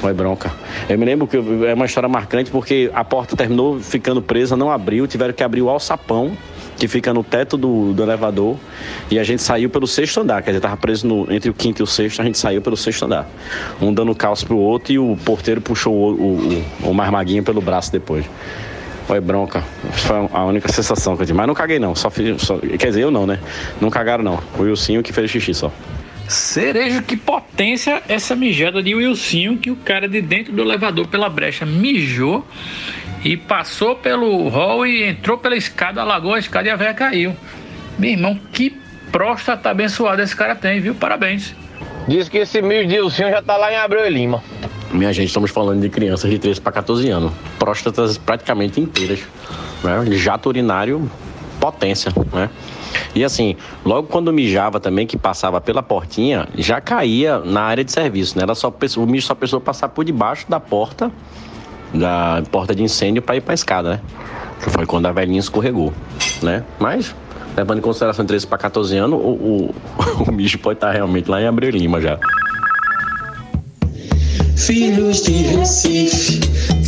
[0.00, 0.50] Foi bronca.
[0.88, 4.70] Eu me lembro que é uma história marcante porque a porta terminou ficando presa, não
[4.70, 6.36] abriu, tiveram que abrir o alçapão
[6.76, 8.56] que fica no teto do, do elevador
[9.10, 11.82] e a gente saiu pelo sexto andar, quer dizer, tava preso no, entre o quinto
[11.82, 13.28] e o sexto, a gente saiu pelo sexto andar.
[13.82, 17.42] Um dando calço pro outro e o porteiro puxou o, o, o, o mais maguinho
[17.42, 18.24] pelo braço depois.
[19.08, 19.62] Foi bronca.
[19.92, 21.38] Foi a única sensação que eu tive.
[21.38, 22.42] Mas não caguei não, só fiz.
[22.42, 23.38] Só, quer dizer, eu não, né?
[23.80, 24.38] Não cagaram não.
[24.58, 25.72] O Wilson que fez xixi só.
[26.28, 31.30] Cerejo, que potência essa mijada de Wilson, que o cara de dentro do elevador pela
[31.30, 32.46] brecha mijou
[33.24, 37.34] e passou pelo hall e entrou pela escada, alagou a escada e a velha caiu.
[37.98, 38.76] Meu irmão, que
[39.10, 40.94] próstata abençoada esse cara tem, viu?
[40.94, 41.54] Parabéns.
[42.06, 44.42] Diz que esse milho de Dilcinho já tá lá em Abreu e Lima.
[44.90, 47.32] Minha gente, estamos falando de crianças de 13 para 14 anos.
[47.58, 49.20] Próstatas praticamente inteiras.
[49.84, 50.16] Né?
[50.16, 51.10] Jato urinário,
[51.60, 52.48] potência, né?
[53.14, 57.92] E assim, logo quando mijava também, que passava pela portinha, já caía na área de
[57.92, 58.44] serviço, né?
[58.44, 61.12] Ela só, o mijo só precisou passar por debaixo da porta,
[61.92, 64.00] da porta de incêndio para ir para a escada, né?
[64.62, 65.92] Que foi quando a velhinha escorregou,
[66.42, 66.64] né?
[66.78, 67.14] Mas,
[67.54, 69.74] levando em consideração 13 para 14 anos, o, o,
[70.26, 72.18] o mijo pode estar realmente lá em Abreu Lima já.
[74.58, 76.40] Filhos de Recife,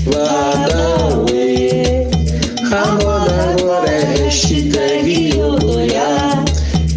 [0.04, 2.06] Badauê.
[2.70, 6.44] A moda agora é hashtag Odoiá.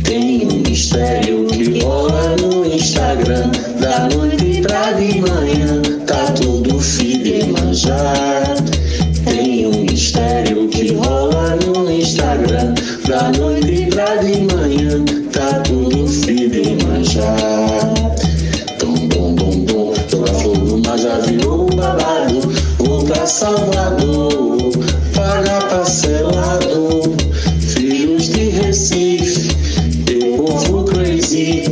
[0.03, 3.49] Tem um mistério que rola no Instagram.
[3.79, 8.43] Da noite pra de manhã, tá tudo filho manjar.
[9.23, 12.73] Tem um mistério que rola no Instagram.
[13.07, 17.62] Da noite pra de manhã, tá tudo filho manjar.
[23.25, 24.71] Salvador,
[25.15, 27.15] pagar parcelado.
[27.59, 29.49] Filhos de Recife,
[30.09, 31.63] e povo crazy.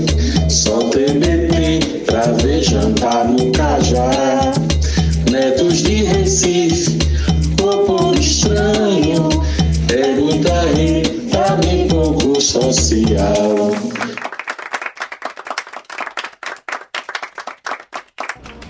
[0.50, 4.54] Só TBT pra ver jantar no Cajá.
[5.30, 6.98] Netos de Recife,
[7.58, 9.30] povo estranho.
[9.94, 10.52] É muita
[11.30, 13.72] pra bem pouco social.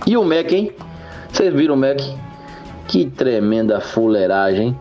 [0.07, 0.71] E o Mac, hein?
[1.31, 1.99] Vocês viram o Mac?
[2.91, 4.77] Que tremenda fuleiragem.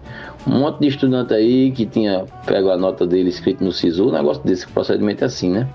[0.47, 4.13] Um monte de estudante aí que tinha pego a nota dele escrito no SISU, um
[4.13, 5.69] negócio desse procedimento é assim, né?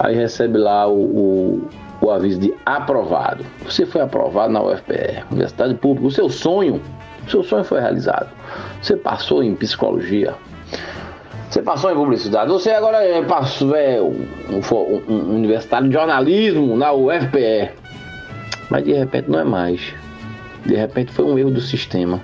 [0.00, 1.68] Aí recebe lá o, o,
[2.00, 3.44] o aviso de aprovado.
[3.64, 6.08] Você foi aprovado na UFPR, Universidade Pública.
[6.08, 6.80] O seu sonho,
[7.26, 8.28] o seu sonho foi realizado.
[8.82, 10.34] Você passou em psicologia.
[11.48, 12.50] Você passou em publicidade.
[12.50, 17.70] Você agora é, passou, é um, um- um universitário de jornalismo na UFPR.
[18.70, 19.94] Mas de repente não é mais.
[20.64, 22.20] De repente foi um erro do sistema.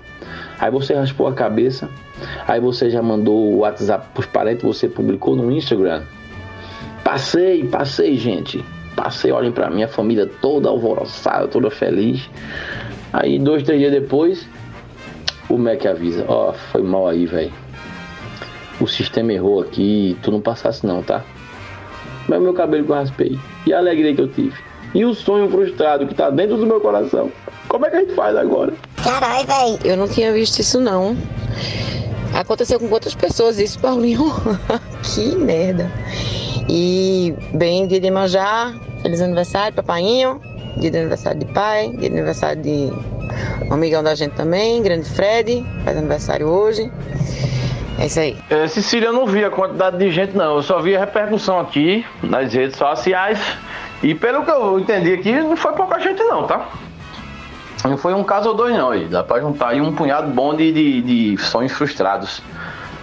[0.58, 1.88] Aí você raspou a cabeça,
[2.46, 6.02] aí você já mandou o WhatsApp pros parentes, você publicou no Instagram.
[7.02, 8.62] Passei, passei, gente.
[8.94, 12.28] Passei, olhem pra minha família toda alvoroçada, toda feliz.
[13.12, 14.46] Aí dois, três dias depois,
[15.48, 17.52] o Mac avisa, ó, foi mal aí, velho.
[18.80, 21.24] O sistema errou aqui, tu não passasse não, tá?
[22.28, 23.38] Mas meu cabelo que eu raspei.
[23.66, 24.69] E a alegria que eu tive.
[24.94, 27.30] E o sonho frustrado que tá dentro do meu coração.
[27.68, 28.72] Como é que a gente faz agora?
[29.02, 29.78] Caralho, velho.
[29.84, 31.16] Eu não tinha visto isso, não.
[32.34, 34.32] Aconteceu com quantas pessoas isso, Paulinho?
[35.02, 35.90] que merda.
[36.68, 40.40] E, bem, dia de manjar, feliz aniversário, papainho.
[40.76, 42.92] Dia de aniversário de pai, dia de aniversário de
[43.68, 46.90] um amigão da gente também, grande Fred, faz aniversário hoje.
[47.98, 48.36] É isso aí.
[48.48, 50.56] É, Cecília, eu não vi a quantidade de gente, não.
[50.56, 53.38] Eu só vi a repercussão aqui nas redes sociais.
[54.02, 56.68] E pelo que eu entendi aqui, não foi pouca gente, não, tá?
[57.84, 58.90] Não foi um caso ou dois, não.
[58.90, 59.06] Aí.
[59.06, 62.42] Dá pra juntar aí um punhado bom de, de, de sonhos frustrados.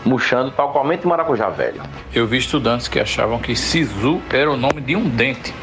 [0.06, 1.82] Murchando tal qualmente maracujá velho.
[2.14, 5.54] Eu vi estudantes que achavam que Sisu era o nome de um dente.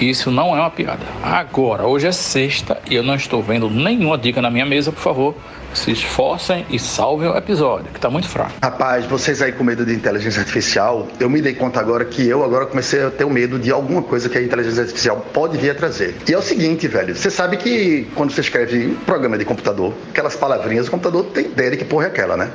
[0.00, 1.04] Isso não é uma piada.
[1.22, 5.00] Agora, hoje é sexta e eu não estou vendo nenhuma dica na minha mesa, por
[5.00, 5.34] favor.
[5.76, 8.52] Se esforcem e salvem o episódio, que tá muito fraco.
[8.62, 12.42] Rapaz, vocês aí com medo de inteligência artificial, eu me dei conta agora que eu
[12.42, 15.70] agora comecei a ter o medo de alguma coisa que a inteligência artificial pode vir
[15.70, 16.16] a trazer.
[16.26, 19.92] E é o seguinte, velho, você sabe que quando você escreve um programa de computador,
[20.10, 22.50] aquelas palavrinhas, o computador tem ideia de que porra é aquela, né?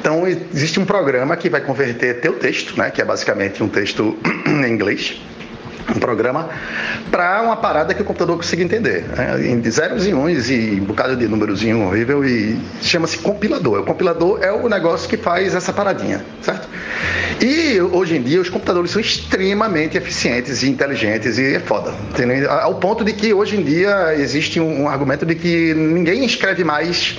[0.00, 4.16] Então existe um programa que vai converter teu texto, né, que é basicamente um texto
[4.46, 5.20] em inglês,
[5.94, 6.48] um programa
[7.10, 9.04] para uma parada que o computador consiga entender.
[9.16, 9.46] Né?
[9.48, 13.80] Em zeros e uns e um bocado de númerozinho horrível e chama-se compilador.
[13.80, 16.68] O compilador é o negócio que faz essa paradinha, certo?
[17.40, 21.92] E hoje em dia os computadores são extremamente eficientes e inteligentes e é foda.
[22.10, 22.50] entendeu?
[22.50, 26.64] Ao ponto de que hoje em dia existe um, um argumento de que ninguém escreve
[26.64, 27.16] mais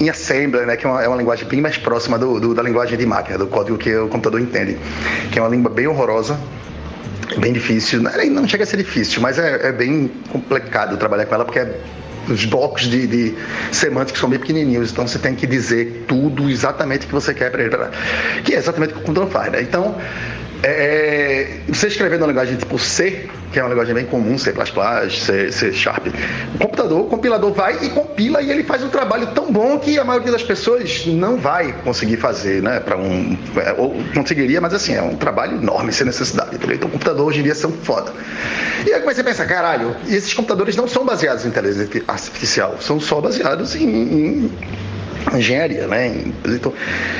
[0.00, 2.62] em assembler, né, que é uma, é uma linguagem bem mais próxima do, do- da
[2.62, 4.76] linguagem de máquina, do código que o computador entende,
[5.30, 6.38] que é uma língua bem horrorosa,
[7.38, 8.02] bem difícil.
[8.02, 11.80] Não, chega a ser difícil, mas é, é bem complicado trabalhar com ela porque é-
[12.28, 13.34] os blocos de, de
[13.72, 17.50] semântica são bem pequenininhos, então você tem que dizer tudo exatamente o que você quer
[17.50, 17.76] para ele,
[18.44, 19.62] que é exatamente o que o computador faz, né?
[19.62, 19.96] Então,
[20.62, 24.52] é, você escrevendo uma linguagem tipo C, que é uma linguagem bem comum, C++,
[25.10, 26.06] C, C Sharp,
[26.54, 29.98] o computador, o compilador vai e compila e ele faz um trabalho tão bom que
[29.98, 32.78] a maioria das pessoas não vai conseguir fazer, né?
[32.80, 36.56] Para um, é, ou conseguiria, mas assim, é um trabalho enorme sem necessidade.
[36.56, 36.76] entendeu?
[36.76, 38.12] Então, computador hoje em dia são foda.
[38.86, 43.00] E aí comecei a pensar, caralho, esses computadores não são baseados em inteligência artificial, são
[43.00, 44.50] só baseados em, em
[45.34, 46.24] engenharia, né?
[46.44, 46.72] Então,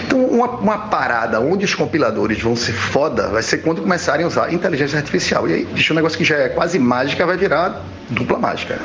[0.07, 4.28] então uma, uma, parada onde os compiladores vão ser foda vai ser quando começarem a
[4.28, 5.48] usar inteligência artificial.
[5.48, 8.78] E aí, bicho, um negócio que já é quase mágica vai virar dupla mágica.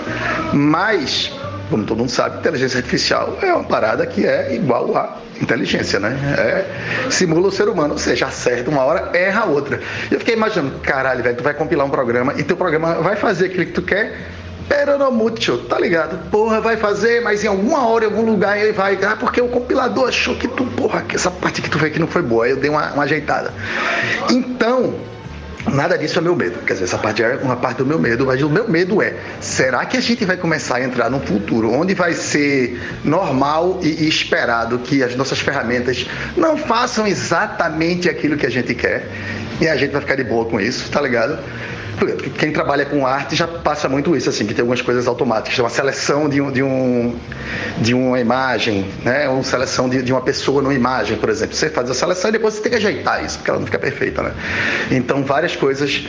[0.53, 1.32] Mas,
[1.70, 6.18] como todo mundo sabe, inteligência artificial é uma parada que é igual a inteligência, né?
[6.38, 9.82] É, simula o ser humano, ou seja, acerta uma hora, erra outra.
[10.09, 13.47] Eu fiquei imaginando, caralho, velho, tu vai compilar um programa e teu programa vai fazer
[13.47, 14.18] aquilo que tu quer
[14.68, 16.18] Pero no mucho, tá ligado?
[16.30, 18.97] Porra, vai fazer, mas em alguma hora, em algum lugar ele vai.
[19.03, 21.99] Ah, porque o compilador achou que tu, porra, que essa parte que tu fez que
[21.99, 22.45] não foi boa.
[22.45, 23.53] Aí eu dei uma, uma ajeitada.
[24.30, 24.95] Então,
[25.74, 26.59] Nada disso é meu medo.
[26.59, 29.16] Quer dizer, essa parte é uma parte do meu medo, mas o meu medo é:
[29.41, 34.07] será que a gente vai começar a entrar num futuro onde vai ser normal e
[34.07, 36.05] esperado que as nossas ferramentas
[36.38, 39.09] não façam exatamente aquilo que a gente quer
[39.59, 41.39] e a gente vai ficar de boa com isso, tá ligado?
[42.38, 45.70] Quem trabalha com arte já passa muito isso, assim, que tem algumas coisas automáticas, uma
[45.70, 47.16] seleção de, um, de, um,
[47.80, 49.28] de uma imagem, né?
[49.30, 51.56] Uma seleção de, de uma pessoa numa imagem, por exemplo.
[51.56, 53.80] Você faz a seleção e depois você tem que ajeitar isso, porque ela não fica
[53.80, 54.32] perfeita, né?
[54.91, 56.06] Então, várias coisas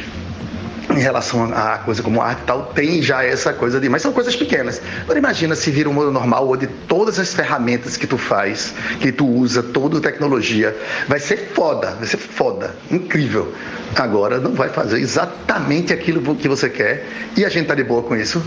[0.97, 3.89] em relação a coisa como arte e tal, tem já essa coisa de.
[3.89, 4.81] Mas são coisas pequenas.
[5.03, 9.13] Agora imagina se vira um mundo normal onde todas as ferramentas que tu faz, que
[9.13, 10.77] tu usa, toda tecnologia,
[11.07, 13.53] vai ser foda, vai ser foda, incrível.
[13.95, 18.03] Agora não vai fazer exatamente aquilo que você quer e a gente tá de boa
[18.03, 18.43] com isso.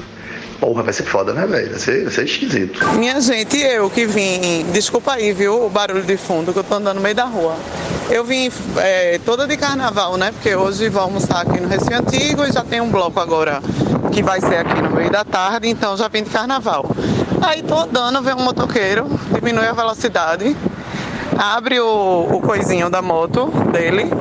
[0.59, 1.69] Porra, vai ser foda, né, velho?
[1.69, 2.85] Vai ser, vai ser esquisito.
[2.95, 4.65] Minha gente, eu que vim.
[4.73, 7.55] Desculpa aí, viu, o barulho de fundo que eu tô andando no meio da rua.
[8.09, 10.31] Eu vim é, toda de carnaval, né?
[10.31, 13.61] Porque hoje vamos estar aqui no Recife Antigo e já tem um bloco agora
[14.11, 16.85] que vai ser aqui no meio da tarde, então já vim de carnaval.
[17.41, 20.57] Aí tô andando, vem um motoqueiro, diminui a velocidade,
[21.37, 24.11] abre o, o coisinho da moto dele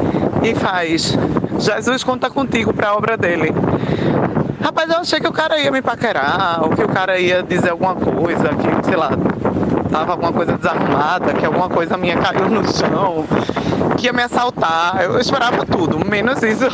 [0.43, 1.17] e faz
[1.59, 3.53] Jesus conta contigo para a obra dele.
[4.79, 7.71] Rapaz, eu achei que o cara ia me paquerar, ou que o cara ia dizer
[7.71, 9.11] alguma coisa, que, sei lá,
[9.91, 13.27] tava alguma coisa desarmada, que alguma coisa minha caiu no chão,
[13.97, 15.03] que ia me assaltar.
[15.03, 16.67] Eu esperava tudo, menos isso.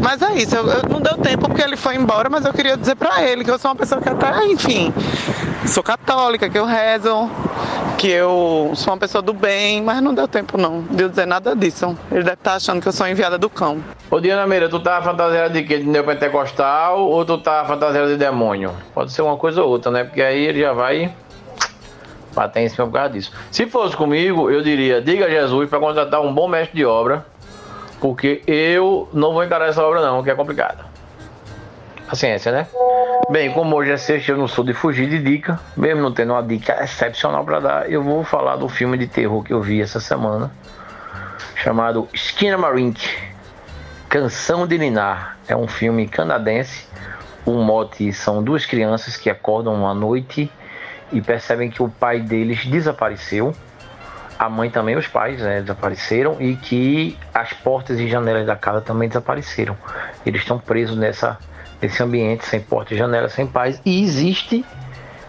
[0.00, 2.76] Mas é isso, eu, eu, não deu tempo porque ele foi embora, mas eu queria
[2.76, 4.94] dizer pra ele que eu sou uma pessoa que até, enfim,
[5.66, 7.28] sou católica, que eu rezo,
[8.00, 11.54] que eu sou uma pessoa do bem, mas não deu tempo não de dizer nada
[11.54, 11.94] disso.
[12.10, 13.84] Ele deve estar tá achando que eu sou enviada do cão.
[14.10, 15.76] Ô Diana Meira, tu tá fantasiada de quê?
[15.76, 18.72] De neopentecostal ou tu tá fantasiada de demônio?
[18.94, 20.04] Pode ser uma coisa ou outra, né?
[20.04, 21.14] Porque aí ele já vai
[22.34, 23.32] bater em cima por causa disso.
[23.50, 27.26] Se fosse comigo, eu diria, diga a Jesus para contratar um bom mestre de obra,
[28.00, 30.89] porque eu não vou encarar essa obra não, que é complicada.
[32.10, 32.66] Paciência, né?
[33.30, 36.32] Bem, como hoje é sexta, eu não sou de fugir de dica, mesmo não tendo
[36.32, 39.80] uma dica excepcional para dar, eu vou falar do filme de terror que eu vi
[39.80, 40.50] essa semana,
[41.54, 43.00] chamado Skinamarink,
[44.08, 45.38] Canção de Ninar.
[45.46, 46.88] É um filme canadense.
[47.46, 50.50] O mote são duas crianças que acordam uma noite
[51.12, 53.54] e percebem que o pai deles desapareceu.
[54.36, 58.80] A mãe também, os pais né, desapareceram e que as portas e janelas da casa
[58.80, 59.76] também desapareceram.
[60.26, 61.38] Eles estão presos nessa
[61.82, 63.80] esse ambiente sem porta e janela, sem paz.
[63.84, 64.64] E existe,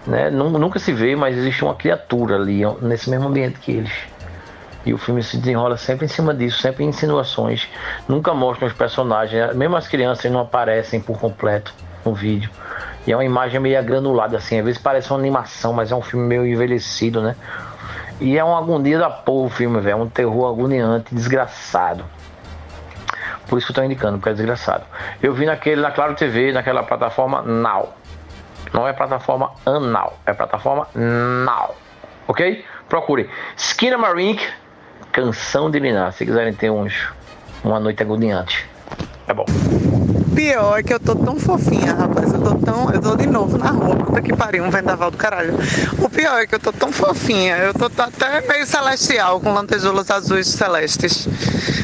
[0.05, 3.93] né, nunca se vê, mas existe uma criatura ali, nesse mesmo ambiente que eles.
[4.85, 7.69] E o filme se desenrola sempre em cima disso, sempre em insinuações.
[8.07, 11.73] Nunca mostram os personagens, mesmo as crianças não aparecem por completo
[12.03, 12.49] no vídeo.
[13.05, 16.01] E é uma imagem meio granulada, assim, às vezes parece uma animação, mas é um
[16.01, 17.35] filme meio envelhecido, né?
[18.19, 19.93] E é uma agonia da porra o filme, velho.
[19.93, 22.05] É um terror agoniante, desgraçado.
[23.51, 24.85] Por isso que eu tô indicando, porque é desgraçado.
[25.21, 27.93] Eu vi naquele, na Claro TV, naquela plataforma Now.
[28.71, 31.75] Não é plataforma Anal, é plataforma Now.
[32.29, 32.63] Ok?
[32.87, 33.29] Procure.
[33.57, 34.41] Skinner Marink,
[35.11, 36.13] Canção de Linar.
[36.13, 37.09] Se quiserem ter uns,
[37.61, 38.65] uma noite agoniante.
[39.27, 39.43] É bom.
[40.35, 42.33] Pior é que eu tô tão fofinha, rapaz.
[42.33, 42.91] Eu tô tão.
[42.91, 43.95] Eu tô de novo na rua.
[43.95, 45.53] Puta que pariu, um vendaval do caralho.
[45.99, 47.57] O pior é que eu tô tão fofinha.
[47.57, 51.27] Eu tô até meio celestial, com lantejoulas azuis celestes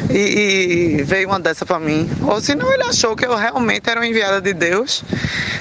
[0.09, 2.09] e, e, veio uma dessa para mim.
[2.23, 5.03] Ou senão ele achou que eu realmente era uma enviada de Deus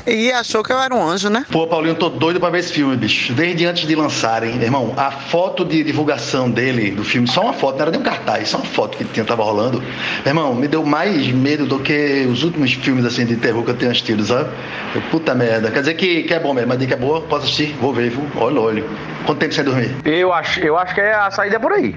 [0.06, 1.44] e achou que eu era um anjo, né?
[1.50, 3.32] Pô, Paulinho, tô doido pra ver esse filme, bicho.
[3.34, 7.76] Desde antes de lançarem, irmão, a foto de divulgação dele, do filme, só uma foto,
[7.76, 9.82] não era nem um cartaz, só uma foto que tinha, tava rolando.
[10.24, 13.76] Irmão, me deu mais medo do que os últimos filmes assim de terror que eu
[13.76, 14.50] tenho assistido, sabe?
[14.94, 15.70] Eu, puta merda.
[15.70, 18.10] Quer dizer que, que é bom mesmo, mas dica é boa, posso assistir, vou ver,
[18.10, 18.26] viu?
[18.36, 18.84] Olha, olha.
[19.24, 19.94] Quanto tempo sem dormir?
[20.04, 21.96] Eu acho, eu acho que é a saída é por aí.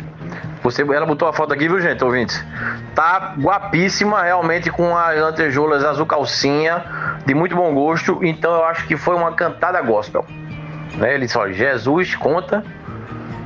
[0.64, 2.44] Você, ela botou a foto aqui, viu, gente, ouvintes?
[2.94, 6.84] Tá guapíssima, realmente, com as lantejoulas azul calcinha,
[7.26, 8.20] de muito bom gosto.
[8.24, 10.26] Então eu acho que foi uma cantada gospel.
[10.98, 11.16] Né?
[11.16, 12.64] Ele só, Jesus conta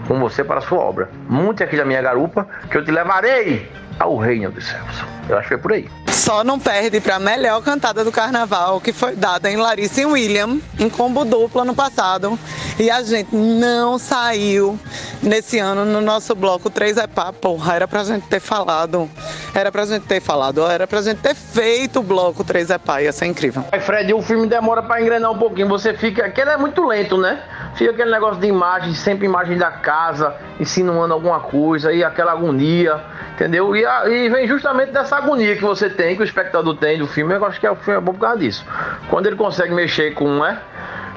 [0.07, 1.09] com você para a sua obra.
[1.29, 3.69] Monte aqui da minha garupa, que eu te levarei
[3.99, 5.13] ao reino dos céus.
[5.29, 5.89] Eu acho que é por aí.
[6.09, 10.05] Só não perde para a melhor cantada do carnaval, que foi dada em Larissa e
[10.05, 12.37] William, em combo duplo ano passado.
[12.77, 14.77] E a gente não saiu
[15.21, 19.09] nesse ano no nosso bloco 3 é pá, porra, era pra gente ter falado.
[19.55, 23.01] Era pra gente ter falado, era pra gente ter feito o bloco 3 é pá,
[23.01, 23.63] ia ser incrível.
[23.71, 25.67] Aí, Fred, o filme demora para engrenar um pouquinho.
[25.69, 26.25] Você fica.
[26.25, 27.41] Aquele é muito lento, né?
[27.75, 33.01] Fica aquele negócio de imagem, sempre imagem da casa, insinuando alguma coisa, e aquela agonia,
[33.33, 33.75] entendeu?
[33.75, 37.07] E, a- e vem justamente dessa agonia que você tem, que o espectador tem do
[37.07, 37.33] filme.
[37.33, 38.63] Eu acho que é, o filme é bom por causa disso.
[39.09, 40.59] Quando ele consegue mexer com, né?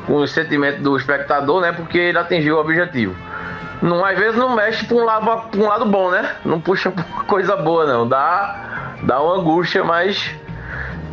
[0.07, 1.73] Com o sentimento do espectador, né?
[1.73, 3.15] Porque ele atingiu o objetivo.
[3.83, 6.31] Não, às vezes não mexe para um lado, um lado bom, né?
[6.43, 6.91] Não puxa
[7.29, 8.09] coisa boa, não.
[8.09, 10.35] Dá, dá uma angústia, mas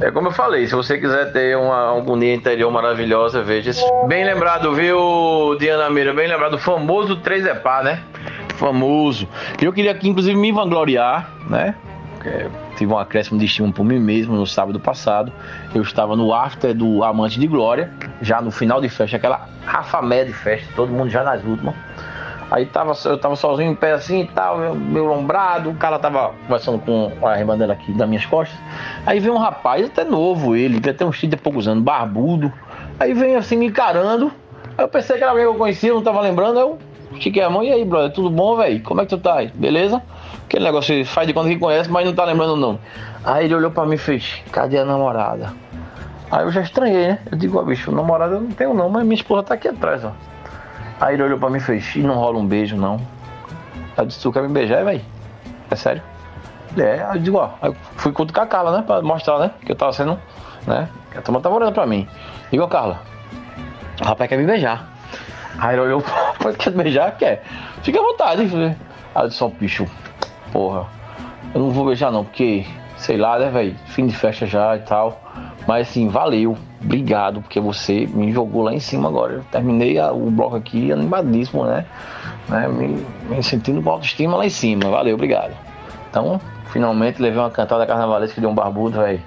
[0.02, 3.84] é como eu falei, se você quiser ter uma agonia interior maravilhosa, veja esse.
[4.08, 6.14] Bem lembrado, viu, Diana Mira?
[6.14, 8.02] Bem lembrado, o famoso 3 é pá, né?
[8.56, 9.28] Famoso.
[9.62, 11.76] Eu queria aqui, inclusive, me vangloriar, né?
[12.26, 15.32] É, tive um acréscimo de estímulo por mim mesmo no sábado passado.
[15.76, 17.92] Eu estava no after do Amante de Glória,
[18.22, 21.76] já no final de festa, aquela rafamé de festa, todo mundo já nas últimas.
[22.54, 26.36] Aí tava, eu tava sozinho em pé assim e tal, meu, lombrado, o cara tava
[26.46, 28.56] conversando com a irmã dela aqui das minhas costas.
[29.08, 32.54] Aí vem um rapaz, até novo ele, devia ter uns 30 e poucos anos, barbudo.
[33.00, 34.32] Aí vem assim me encarando.
[34.78, 36.60] Aí eu pensei que era alguém que eu conhecia, não tava lembrando.
[36.60, 36.78] Eu
[37.14, 38.84] estiquei a mão, e aí, brother, tudo bom, velho?
[38.84, 39.48] Como é que tu tá aí?
[39.48, 40.00] Beleza?
[40.46, 42.78] Aquele negócio faz de conta que conhece, mas não tá lembrando não.
[43.26, 45.52] Aí ele olhou pra mim e fez, cadê a namorada?
[46.30, 47.20] Aí eu já estranhei, né?
[47.32, 50.06] Eu digo, ó, bicho, namorada eu não tenho não, mas minha esposa tá aqui atrás,
[50.06, 50.12] ó.
[51.04, 52.98] Aí ele olhou pra mim e fez, não rola um beijo, não.
[53.98, 55.02] Eu disse, tu quer me beijar, velho?
[55.70, 56.02] É sério?
[56.78, 58.84] É, aí eu digo, ó, aí fui cutucar a Carla, né?
[58.88, 59.52] Pra mostrar, né?
[59.66, 60.18] Que eu tava sendo,
[60.66, 60.88] né?
[61.12, 62.08] Que a turma tava olhando pra mim.
[62.50, 63.02] Digo, Carla,
[64.00, 64.94] o rapaz quer me beijar.
[65.60, 66.02] Aí ele olhou,
[66.40, 67.18] pô, quer beijar?
[67.18, 67.44] Quer.
[67.82, 68.44] Fica à vontade.
[69.14, 69.86] Aí eu disse, ó, bicho,
[70.54, 70.86] porra,
[71.54, 73.76] eu não vou beijar não, porque, sei lá, né, velho?
[73.88, 75.22] Fim de festa já e tal.
[75.68, 79.34] Mas assim, valeu, obrigado, porque você me jogou lá em cima agora.
[79.36, 81.86] Eu terminei a- o bloco aqui animadíssimo, né?
[82.50, 82.68] né?
[82.68, 84.90] Me, me sentindo com autoestima lá em cima.
[84.90, 85.54] Valeu, obrigado.
[86.10, 89.22] Então, finalmente levei uma cantada carnavalesca de um barbudo, velho.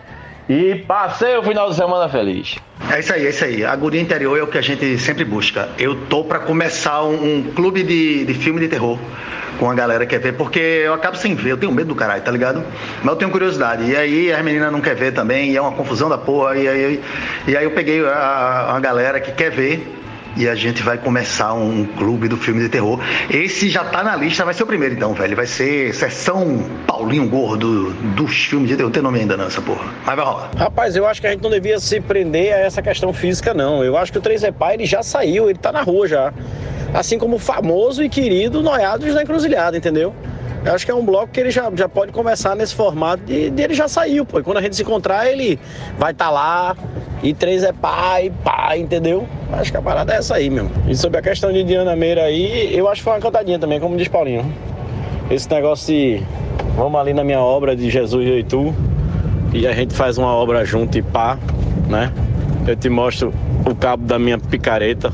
[0.48, 2.56] E passei o final de semana feliz.
[2.90, 3.64] É isso aí, é isso aí.
[3.64, 5.68] A interior é o que a gente sempre busca.
[5.76, 8.96] Eu tô pra começar um, um clube de, de filme de terror
[9.58, 11.94] com a galera que quer ver, porque eu acabo sem ver, eu tenho medo do
[11.94, 12.62] caralho, tá ligado?
[13.02, 13.90] Mas eu tenho curiosidade.
[13.90, 16.56] E aí as meninas não querem ver também, e é uma confusão da porra.
[16.56, 17.02] E aí,
[17.48, 19.94] e aí eu peguei a, a galera que quer ver.
[20.36, 23.00] E a gente vai começar um clube do filme de terror.
[23.30, 25.34] Esse já tá na lista, vai ser o primeiro então, velho.
[25.34, 28.90] Vai ser sessão Paulinho Gordo dos filmes de terror.
[28.90, 29.84] Tem nome ainda não, essa porra.
[30.04, 30.50] Mas vai rolar.
[30.56, 33.82] Rapaz, eu acho que a gente não devia se prender a essa questão física, não.
[33.82, 36.32] Eu acho que o 3 é pai, ele já saiu, ele tá na rua já.
[36.92, 40.14] Assim como o famoso e querido Noiados da Encruzilhada, entendeu?
[40.66, 43.50] Eu acho que é um bloco que ele já, já pode começar nesse formato de,
[43.50, 44.40] de ele já saiu, pô.
[44.40, 45.60] E quando a gente se encontrar, ele
[45.96, 46.76] vai estar lá.
[47.22, 49.28] E três é pai, pai, entendeu?
[49.52, 50.68] Acho que a parada é essa aí, meu.
[50.88, 53.78] E sobre a questão de Diana Meira aí, eu acho que foi uma cantadinha também,
[53.78, 54.44] como diz Paulinho.
[55.30, 56.20] Esse negócio de
[56.74, 58.74] vamos ali na minha obra de Jesus e tu
[59.52, 61.38] e a gente faz uma obra junto e pá,
[61.88, 62.12] né?
[62.66, 63.32] Eu te mostro
[63.64, 65.12] o cabo da minha picareta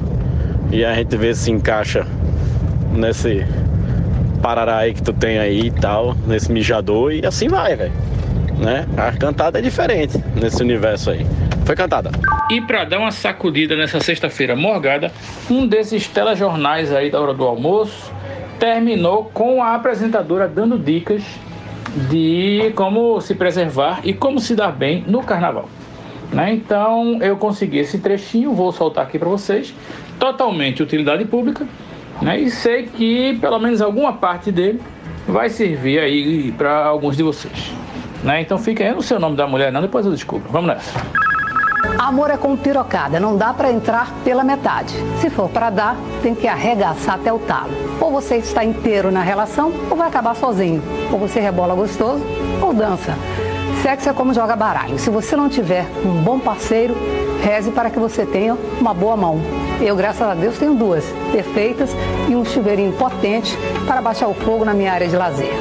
[0.71, 2.07] e a gente vê se encaixa
[2.95, 3.47] nesse
[4.43, 7.93] parará aí que tu tem aí e tal, nesse mijador e assim vai, velho.
[8.59, 8.87] Né?
[8.97, 11.25] A cantada é diferente nesse universo aí.
[11.65, 12.11] Foi cantada.
[12.51, 15.13] E para dar uma sacudida nessa sexta-feira morgada,
[15.49, 18.13] um desses telejornais aí da hora do almoço
[18.59, 21.23] terminou com a apresentadora dando dicas
[22.11, 25.69] de como se preservar e como se dar bem no carnaval.
[26.33, 26.55] Né?
[26.55, 29.75] Então eu consegui esse trechinho, vou soltar aqui para vocês,
[30.19, 31.67] totalmente utilidade pública,
[32.21, 32.39] né?
[32.41, 34.81] e sei que pelo menos alguma parte dele
[35.27, 37.73] vai servir aí para alguns de vocês.
[38.23, 38.41] Né?
[38.41, 40.51] Então fica aí no seu nome da mulher, não, depois eu descubro.
[40.51, 40.93] Vamos nessa.
[41.99, 44.95] Amor é como pirocada, não dá para entrar pela metade.
[45.21, 47.73] Se for para dar, tem que arregaçar até o talo.
[48.01, 50.83] Ou você está inteiro na relação, ou vai acabar sozinho.
[51.13, 52.25] Ou você rebola gostoso,
[52.61, 53.15] ou dança.
[53.83, 54.99] Sexo é como joga baralho.
[54.99, 56.97] Se você não tiver um bom parceiro,
[57.43, 59.41] reze para que você tenha uma boa mão.
[59.81, 61.91] Eu, graças a Deus, tenho duas, perfeitas
[62.29, 65.53] e um chuveirinho potente para baixar o fogo na minha área de lazer.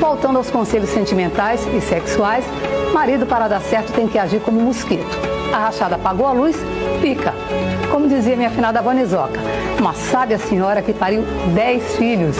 [0.00, 2.44] Voltando aos conselhos sentimentais e sexuais,
[2.92, 5.06] marido para dar certo tem que agir como um mosquito.
[5.52, 6.56] A rachada apagou a luz,
[7.02, 7.34] pica.
[7.90, 9.38] Como dizia minha finada Vanizoca,
[9.78, 11.22] uma sábia senhora que pariu
[11.54, 12.36] 10 filhos.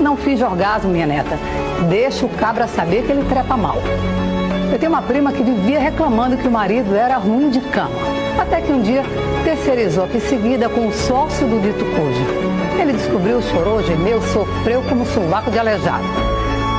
[0.00, 1.36] Não fiz orgasmo, minha neta.
[1.88, 3.76] Deixa o cabra saber que ele trepa mal.
[4.72, 7.94] Eu tenho uma prima que vivia reclamando que o marido era ruim de cama.
[8.38, 9.02] Até que um dia
[9.44, 12.80] terceirizou a seguida com o sócio do dito cujo.
[12.80, 16.04] Ele descobriu, chorou, gemeu, sofreu como sovaco de aleijado.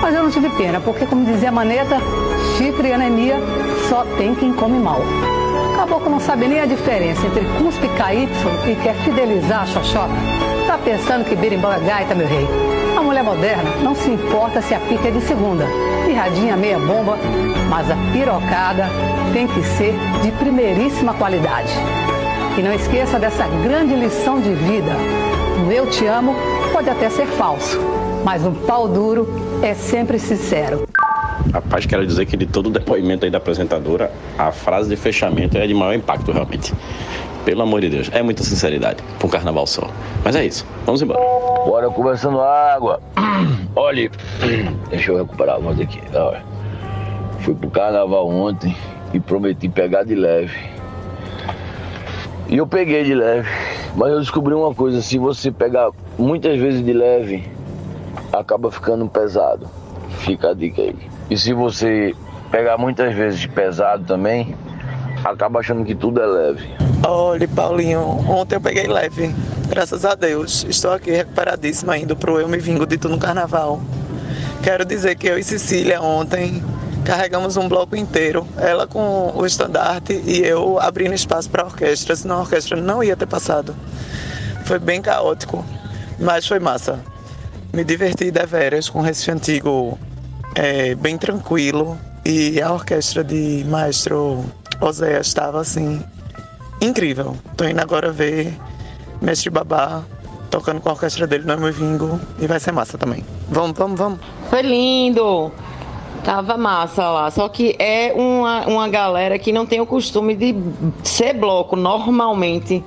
[0.02, 1.98] Mas eu não tive pena, porque, como dizia a Maneta,
[2.58, 3.36] chifre e anemia
[3.90, 5.02] só tem quem come mal.
[5.74, 10.14] Acabou que não sabe nem a diferença entre cuspe KY e quer fidelizar a xoxota.
[10.68, 12.48] Tá pensando que berimbau é gaita, meu rei.
[13.18, 15.66] Mulher moderna não se importa se a pica é de segunda.
[16.06, 17.18] Pirradinha meia bomba,
[17.68, 18.86] mas a pirocada
[19.34, 21.72] tem que ser de primeiríssima qualidade.
[22.56, 24.92] E não esqueça dessa grande lição de vida.
[25.66, 26.36] O eu te amo
[26.72, 27.80] pode até ser falso,
[28.24, 29.28] mas um pau duro
[29.64, 30.88] é sempre sincero.
[31.52, 35.58] Rapaz, quero dizer que de todo o depoimento aí da apresentadora, a frase de fechamento
[35.58, 36.72] é de maior impacto, realmente.
[37.44, 39.90] Pelo amor de Deus, é muita sinceridade para um carnaval só.
[40.24, 41.47] Mas é isso, vamos embora.
[41.68, 43.02] Bora conversando água.
[43.76, 44.10] Olha,
[44.90, 46.00] deixa eu recuperar a voz aqui.
[46.16, 46.42] Olha,
[47.42, 48.74] fui pro carnaval ontem
[49.14, 50.58] e prometi pegar de leve.
[52.48, 53.50] E eu peguei de leve.
[53.98, 57.44] Mas eu descobri uma coisa, se você pegar muitas vezes de leve,
[58.32, 59.68] acaba ficando pesado.
[60.20, 60.96] Fica a dica aí.
[61.30, 62.16] E se você
[62.50, 64.56] pegar muitas vezes pesado também,
[65.22, 66.70] acaba achando que tudo é leve.
[67.06, 69.36] Olha, Paulinho, ontem eu peguei leve,
[69.68, 70.66] graças a Deus.
[70.70, 73.82] Estou aqui recuperadíssima indo pro Eu Me Vingo Dito no Carnaval.
[74.64, 76.64] Quero dizer que eu e Cecília ontem
[77.06, 82.16] carregamos um bloco inteiro, ela com o estandarte e eu abrindo espaço para a orquestra,
[82.16, 83.76] senão a orquestra não ia ter passado.
[84.66, 85.64] Foi bem caótico,
[86.20, 87.00] mas foi massa.
[87.74, 89.98] Me diverti deveras com o Recife Antigo
[90.56, 94.44] é, bem tranquilo e a orquestra de maestro
[94.82, 96.04] Oséias estava assim
[96.82, 97.38] incrível.
[97.56, 98.54] Tô indo agora ver
[99.22, 100.04] Mestre Babá
[100.50, 103.24] tocando com a orquestra dele no meu vingo e vai ser massa também.
[103.50, 104.20] Vamos, vamos, vamos.
[104.50, 105.52] Foi lindo!
[106.24, 110.56] Tava massa lá, só que é uma, uma galera que não tem o costume de
[111.04, 112.84] ser bloco normalmente.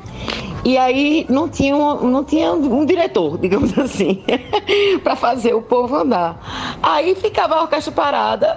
[0.65, 4.23] E aí não tinha um, não tinha um diretor, digamos assim,
[5.03, 6.79] para fazer o povo andar.
[6.83, 8.57] Aí ficava a orquestra parada,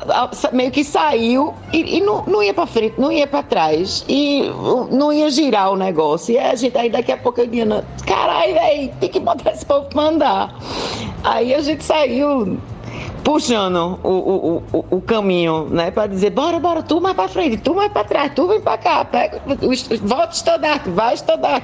[0.52, 4.50] meio que saiu e, e não, não ia para frente, não ia para trás e
[4.92, 6.34] não ia girar o negócio.
[6.34, 9.66] E a gente aí daqui a pouco eu ia, caralho, velho, tem que botar esse
[9.66, 10.56] povo para andar.
[11.24, 12.58] Aí a gente saiu
[13.24, 15.92] puxando o, o, o, o caminho, né?
[15.92, 18.78] Para dizer, bora, bora, tu mais para frente, tu mais para trás, tu vem para
[18.78, 19.42] cá, pega,
[20.02, 21.62] volta estudar, vai estudar.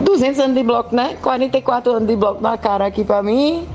[0.00, 1.16] 200 anos de bloco, né?
[1.22, 3.66] 44 anos de bloco na cara aqui para mim.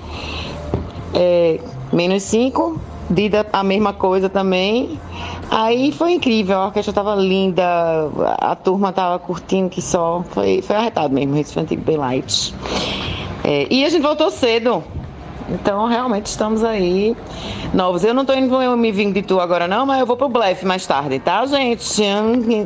[1.13, 1.59] É,
[1.91, 2.79] menos 5.
[3.09, 4.97] Dida a mesma coisa também.
[5.51, 7.63] Aí foi incrível, a orquestra tava linda,
[8.39, 10.23] a turma tava curtindo que só.
[10.29, 12.55] Foi, foi arretado mesmo, Recife Antigo bem light.
[13.43, 14.81] É, e a gente voltou cedo.
[15.53, 17.15] Então, realmente estamos aí
[17.73, 18.03] novos.
[18.03, 20.65] Eu não estou indo me vindo de tu agora, não, mas eu vou pro Blefe
[20.65, 22.01] mais tarde, tá, gente?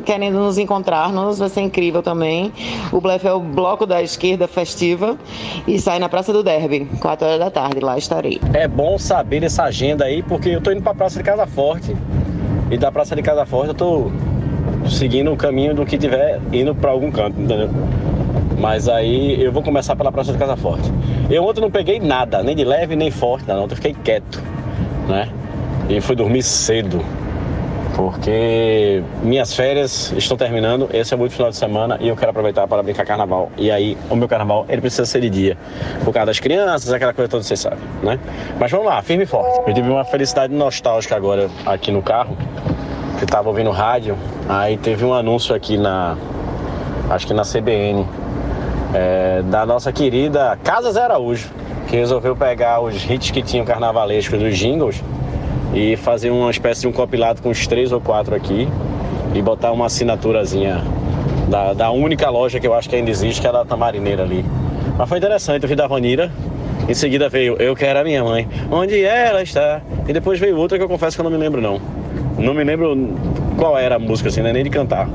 [0.04, 2.52] Querendo nos encontrar-nos, vai ser incrível também.
[2.90, 5.16] O Blefe é o bloco da esquerda festiva
[5.66, 7.80] e sai na Praça do Derby, 4 horas da tarde.
[7.80, 8.40] Lá estarei.
[8.54, 11.94] É bom saber essa agenda aí, porque eu tô indo pra Praça de Casa Forte
[12.70, 14.10] e da Praça de Casa Forte eu tô
[14.88, 17.68] seguindo o caminho do que tiver indo para algum canto, entendeu?
[18.58, 20.90] Mas aí eu vou começar pela Praça de Casa Forte.
[21.30, 23.62] Eu ontem não peguei nada, nem de leve nem forte, não.
[23.62, 24.42] Eu fiquei quieto,
[25.06, 25.28] né?
[25.88, 27.04] E fui dormir cedo,
[27.94, 32.30] porque minhas férias estão terminando, esse é o último final de semana e eu quero
[32.30, 33.50] aproveitar para brincar carnaval.
[33.56, 35.58] E aí, o meu carnaval, ele precisa ser de dia,
[36.04, 38.18] por causa das crianças, aquela coisa toda, vocês sabem, né?
[38.58, 39.68] Mas vamos lá, firme e forte.
[39.68, 42.36] Eu tive uma felicidade nostálgica agora aqui no carro,
[43.18, 44.16] que estava ouvindo rádio,
[44.48, 46.16] aí teve um anúncio aqui na,
[47.10, 48.06] acho que na CBN,
[48.94, 51.48] é, da nossa querida Casa Zé Araújo,
[51.88, 55.02] que resolveu pegar os hits que tinham carnavalescos dos jingles
[55.74, 58.68] e fazer uma espécie de um compilado com os três ou quatro aqui
[59.34, 60.82] e botar uma assinaturazinha
[61.48, 64.22] da, da única loja que eu acho que ainda existe, que é a da Tamarineira
[64.22, 64.44] ali.
[64.96, 66.30] Mas foi interessante, eu vi da Vanira,
[66.88, 70.78] em seguida veio Eu Quero a Minha Mãe, Onde Ela Está, e depois veio outra
[70.78, 71.80] que eu confesso que eu não me lembro não.
[72.38, 73.14] Não me lembro
[73.56, 74.52] qual era a música assim, né?
[74.52, 75.08] nem de cantar.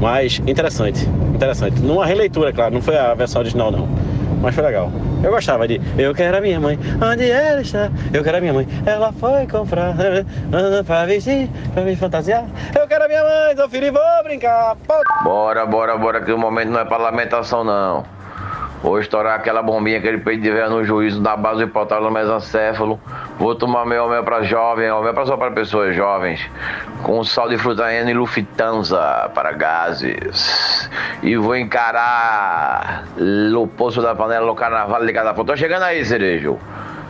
[0.00, 1.78] Mas interessante, interessante.
[1.80, 3.86] Numa releitura, claro, não foi a versão original não.
[4.40, 4.90] Mas foi legal.
[5.22, 7.90] Eu gostava de Eu quero a minha mãe, onde ela está?
[8.10, 9.94] Eu quero a minha mãe, ela foi comprar
[10.86, 12.46] pra vestir, pra me fantasiar.
[12.74, 14.74] Eu quero a minha mãe, seu filho, vou brincar.
[15.22, 18.02] Bora, bora, bora, que o momento não é pra lamentação não.
[18.82, 20.18] Vou estourar aquela bombinha que ele
[20.50, 22.98] ver no juízo da base do hipotálamo mesencéfalo.
[23.38, 26.40] Vou tomar meu mel para jovem, mel para só para pessoas jovens,
[27.02, 30.90] com sal de frutaena e lufitanza para gases.
[31.22, 33.04] E vou encarar
[33.54, 36.58] o poço da panela, o carnaval de cada Tô chegando aí, cerejo.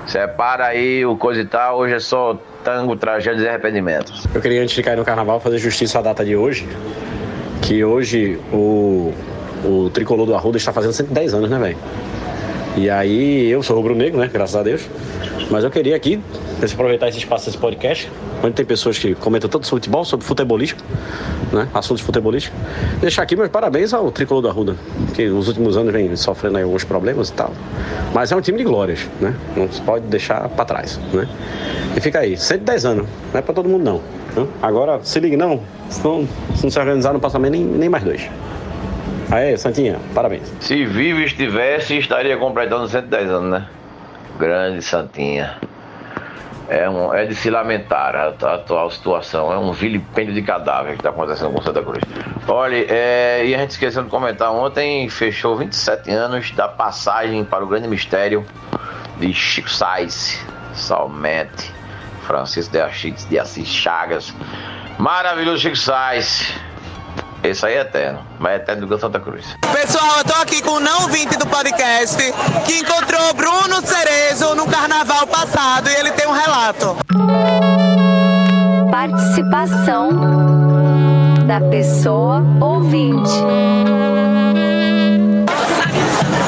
[0.07, 4.27] Separa aí o coisa e tal, hoje é só tango, tragédias e arrependimentos.
[4.35, 6.69] Eu queria, antes de cair no carnaval, fazer justiça à data de hoje.
[7.63, 9.13] Que hoje o
[9.65, 11.77] o tricolor do Arruda está fazendo 110 anos, né, velho?
[12.77, 14.31] E aí, eu sou rubro-negro, né?
[14.33, 14.83] Graças a Deus.
[15.51, 16.21] Mas eu queria aqui
[16.73, 18.11] aproveitar esse espaço desse podcast,
[18.45, 20.81] onde tem pessoas que comentam tanto sobre futebol, sobre futebolístico,
[21.53, 21.67] né?
[21.75, 22.57] Assuntos futebolísticos.
[23.01, 24.77] Deixar aqui meus parabéns ao Tricolor da Ruda,
[25.15, 27.53] que nos últimos anos vem sofrendo alguns problemas e tal.
[28.15, 29.35] Mas é um time de glórias, né?
[29.57, 31.27] Não se pode deixar para trás, né?
[31.97, 34.01] E fica aí, 110 anos, não é para todo mundo não.
[34.37, 34.49] né?
[34.63, 38.29] Agora, se ligue não, senão, se não se organizar, não passa nem, nem mais dois.
[39.33, 40.53] Aê, Santinha, parabéns.
[40.59, 43.67] Se vivo estivesse, estaria completando 110 anos, né?
[44.39, 45.57] Grande Santinha.
[46.69, 49.53] É, um, é de se lamentar a, a atual situação.
[49.53, 52.03] É um vilipêndio de cadáver que está acontecendo com Santa Cruz.
[52.49, 57.63] Olha, é, e a gente esqueceu de comentar, ontem fechou 27 anos da passagem para
[57.65, 58.45] o grande mistério
[59.19, 61.73] de Chico Sainz, Salmete,
[62.23, 64.35] Francisco de Assis, de Assis Chagas.
[64.99, 66.53] Maravilhoso Chico Sainz.
[67.43, 69.57] Esse aí é eterno, mas é eterno do Santa Cruz.
[69.73, 72.17] Pessoal, eu tô aqui com o não ouvinte do podcast
[72.67, 76.97] que encontrou Bruno Cerezo no carnaval passado e ele tem um relato.
[78.91, 80.11] Participação
[81.47, 83.33] da pessoa ouvinte.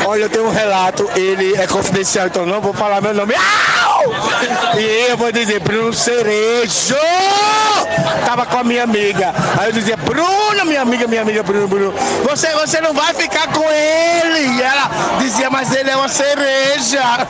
[0.07, 3.35] Olha, eu tenho um relato, ele é confidencial, então não vou falar meu nome.
[3.35, 3.92] Au!
[4.79, 6.97] E eu vou dizer, Bruno Cerejo!
[8.25, 9.33] Tava com a minha amiga.
[9.59, 11.93] Aí eu dizia, Bruno, minha amiga, minha amiga, Bruno, Bruno,
[12.29, 14.59] você, você não vai ficar com ele.
[14.59, 17.03] E ela dizia, mas ele é uma cereja.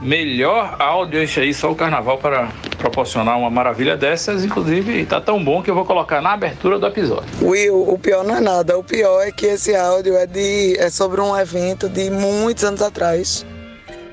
[0.00, 4.44] Melhor áudio esse aí, só o carnaval para proporcionar uma maravilha dessas.
[4.44, 7.24] Inclusive, tá tão bom que eu vou colocar na abertura do episódio.
[7.40, 8.76] Will, o pior não é nada.
[8.76, 12.82] O pior é que esse áudio é, de, é sobre um evento de muitos anos
[12.82, 13.46] atrás.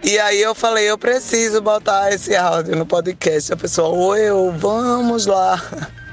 [0.04, 3.54] E aí eu falei, eu preciso botar esse áudio no podcast.
[3.54, 5.62] A pessoa, oi, eu, vamos lá.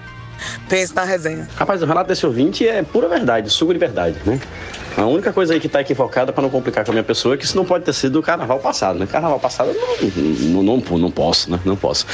[0.69, 1.49] Pense na resenha.
[1.57, 4.39] Rapaz, o relato desse ouvinte é pura verdade, suco de verdade, né?
[4.97, 7.39] A única coisa aí que tá equivocada para não complicar com a minha pessoa é
[7.39, 9.07] que isso não pode ter sido o carnaval passado, né?
[9.07, 11.59] Carnaval passado não, não, não, não posso, né?
[11.65, 12.05] Não posso.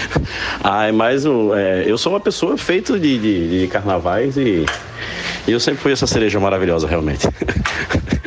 [0.64, 4.64] Ai, mas é, eu sou uma pessoa feita de, de, de carnavais e,
[5.46, 7.28] e eu sempre fui essa cereja maravilhosa, realmente.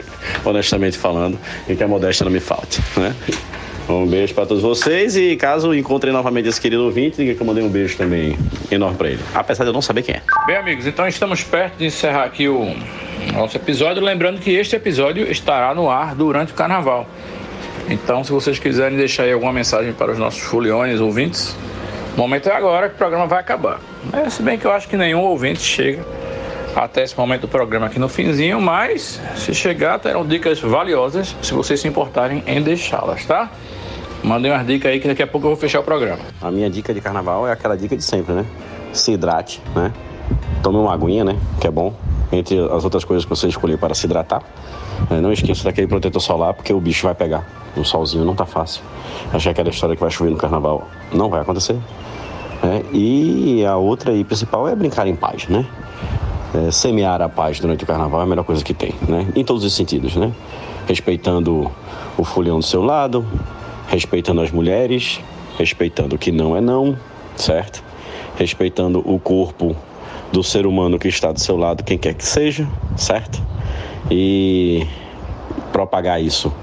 [0.46, 1.38] Honestamente falando,
[1.68, 3.16] e que a modéstia não me falte, né?
[3.88, 7.46] Um beijo para todos vocês e caso encontrem novamente esse querido ouvinte, diga que eu
[7.46, 8.36] mandei um beijo também
[8.72, 10.22] enorme para ele, apesar de eu não saber quem é.
[10.48, 12.76] Bem, amigos, então estamos perto de encerrar aqui o
[13.32, 14.04] nosso episódio.
[14.04, 17.08] Lembrando que este episódio estará no ar durante o carnaval.
[17.88, 21.56] Então, se vocês quiserem deixar aí alguma mensagem para os nossos foliões ouvintes,
[22.16, 23.80] o momento é agora que o programa vai acabar.
[24.12, 26.04] É, se bem que eu acho que nenhum ouvinte chega
[26.84, 31.53] até esse momento do programa aqui no finzinho, mas se chegar, terão dicas valiosas se
[31.53, 33.49] vocês se importarem em deixá-las, tá?
[34.23, 36.19] Mandem umas dicas aí que daqui a pouco eu vou fechar o programa.
[36.41, 38.45] A minha dica de carnaval é aquela dica de sempre, né?
[38.91, 39.93] Se hidrate, né?
[40.63, 41.38] Tome uma aguinha, né?
[41.61, 41.93] Que é bom.
[42.32, 44.41] Entre as outras coisas que você escolheu para se hidratar.
[45.11, 47.45] É, não esqueça daquele protetor solar, porque o bicho vai pegar.
[47.78, 48.82] Um solzinho não tá fácil.
[49.32, 50.88] Achei aquela história que vai chover no carnaval.
[51.13, 51.78] Não vai acontecer.
[52.63, 55.65] É, e a outra e principal é brincar em paz, né?
[56.56, 59.28] É, semear a paz durante o carnaval é a melhor coisa que tem, né?
[59.36, 60.32] Em todos os sentidos, né?
[60.88, 61.70] Respeitando
[62.18, 63.26] o folião do seu lado,
[63.89, 65.20] respeitando as mulheres,
[65.58, 66.95] respeitando o que não é não,
[67.36, 67.84] certo?
[68.38, 69.76] Respeitando o corpo
[70.32, 73.41] do ser humano que está do seu lado, quem quer que seja, certo?
[74.10, 74.88] E
[75.74, 76.53] propagar isso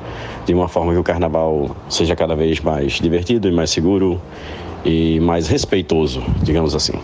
[0.47, 4.19] de uma forma que o carnaval seja cada vez mais divertido e mais seguro
[4.87, 6.95] e mais respeitoso, digamos assim.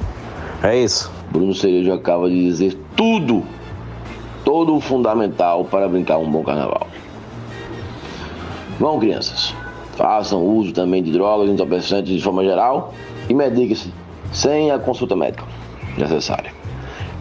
[0.63, 1.18] É isso.
[1.31, 3.45] Bruno Cerejo acaba de dizer tudo,
[4.45, 6.87] todo o fundamental para brincar um bom carnaval.
[8.79, 9.55] Vão, crianças,
[9.97, 12.95] façam uso também de drogas entorpecentes de forma geral
[13.29, 13.93] e mediquem-se
[14.33, 15.45] sem a consulta médica
[15.97, 16.53] necessária.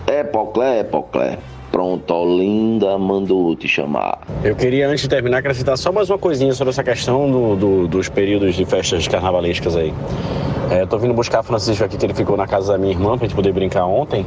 [0.07, 1.39] Epoclé, Epoclé,
[1.77, 4.17] pronto, Olinda mandou te chamar.
[4.43, 7.87] Eu queria, antes de terminar, acrescentar só mais uma coisinha sobre essa questão do, do-
[7.87, 9.93] dos períodos de festas carnavalescas aí.
[10.71, 13.15] É, eu tô vindo buscar Francisco aqui, que ele ficou na casa da minha irmã,
[13.15, 14.25] pra gente poder brincar ontem.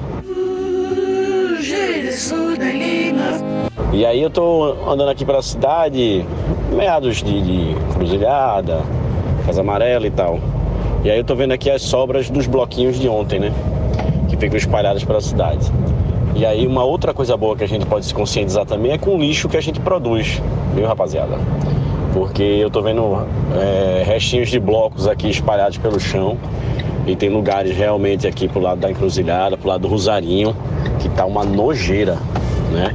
[3.93, 6.25] E aí eu tô andando aqui pela cidade,
[6.73, 8.81] meados de, de Cruzilhada,
[9.45, 10.39] Casa Amarela e tal.
[11.03, 13.53] E aí eu tô vendo aqui as sobras dos bloquinhos de ontem, né?
[14.29, 15.69] Que ficam espalhados pela cidade.
[16.35, 19.17] E aí uma outra coisa boa que a gente pode se conscientizar também é com
[19.17, 20.41] o lixo que a gente produz,
[20.75, 21.37] viu rapaziada?
[22.15, 26.37] Porque eu tô vendo é, restinhos de blocos aqui espalhados pelo chão.
[27.07, 30.55] E tem lugares realmente aqui pro lado da encruzilhada, pro lado do Rosarinho,
[30.99, 32.19] que tá uma nojeira,
[32.71, 32.95] né?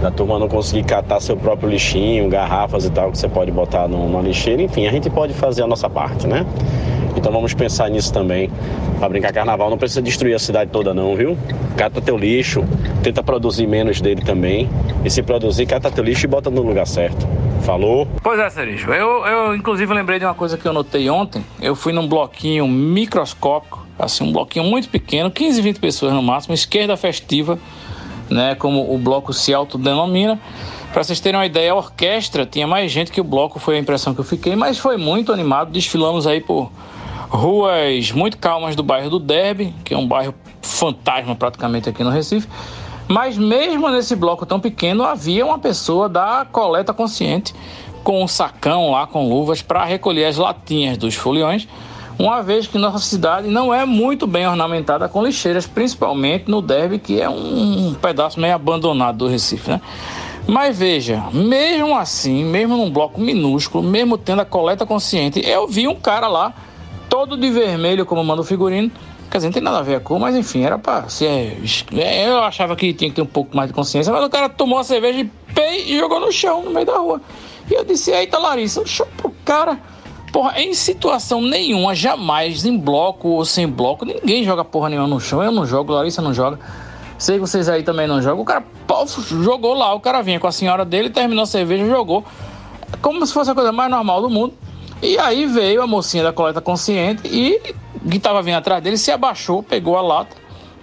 [0.00, 3.88] Da turma não conseguir catar seu próprio lixinho, garrafas e tal, que você pode botar
[3.88, 4.62] numa lixeira.
[4.62, 6.46] Enfim, a gente pode fazer a nossa parte, né?
[7.20, 8.50] Então vamos pensar nisso também.
[8.98, 11.36] Para brincar carnaval não precisa destruir a cidade toda não, viu?
[11.76, 12.64] Cata teu lixo,
[13.02, 14.70] tenta produzir menos dele também.
[15.04, 17.28] E se produzir, cata teu lixo e bota no lugar certo.
[17.60, 18.08] Falou?
[18.22, 18.90] Pois é, Sericho.
[18.90, 21.44] Eu, eu, inclusive, lembrei de uma coisa que eu notei ontem.
[21.60, 26.54] Eu fui num bloquinho microscópico, assim, um bloquinho muito pequeno, 15, 20 pessoas no máximo,
[26.54, 27.58] esquerda festiva,
[28.30, 30.40] né, como o bloco se autodenomina.
[30.90, 33.78] Para vocês terem uma ideia, a orquestra tinha mais gente que o bloco, foi a
[33.78, 35.70] impressão que eu fiquei, mas foi muito animado.
[35.70, 36.72] Desfilamos aí por
[37.30, 42.10] ruas muito calmas do bairro do Derby, que é um bairro fantasma praticamente aqui no
[42.10, 42.48] Recife.
[43.08, 47.54] Mas mesmo nesse bloco tão pequeno, havia uma pessoa da coleta consciente
[48.04, 51.68] com um sacão lá com luvas para recolher as latinhas dos foliões,
[52.18, 56.98] uma vez que nossa cidade não é muito bem ornamentada com lixeiras, principalmente no Derby,
[56.98, 59.80] que é um pedaço meio abandonado do Recife, né?
[60.46, 65.86] Mas veja, mesmo assim, mesmo num bloco minúsculo, mesmo tendo a coleta consciente, eu vi
[65.86, 66.52] um cara lá,
[67.10, 68.90] todo de vermelho, como manda o figurino.
[69.30, 71.60] Quer dizer, não tem nada a ver a cor, mas enfim, era pra ser.
[71.96, 74.48] é, Eu achava que tinha que ter um pouco mais de consciência, mas o cara
[74.48, 77.20] tomou a cerveja e pei e jogou no chão, no meio da rua.
[77.70, 79.78] E eu disse, eita Larissa, show pro cara.
[80.32, 85.20] Porra, em situação nenhuma, jamais, em bloco ou sem bloco, ninguém joga porra nenhuma no
[85.20, 85.42] chão.
[85.42, 86.58] Eu não jogo, Larissa não joga.
[87.18, 88.40] Sei que vocês aí também não jogam.
[88.42, 89.06] O cara pô,
[89.42, 92.24] jogou lá, o cara vinha com a senhora dele, terminou a cerveja, jogou.
[93.02, 94.54] Como se fosse a coisa mais normal do mundo.
[95.02, 97.58] E aí veio a mocinha da coleta consciente e
[98.08, 100.36] que estava vindo atrás dele se abaixou, pegou a lata,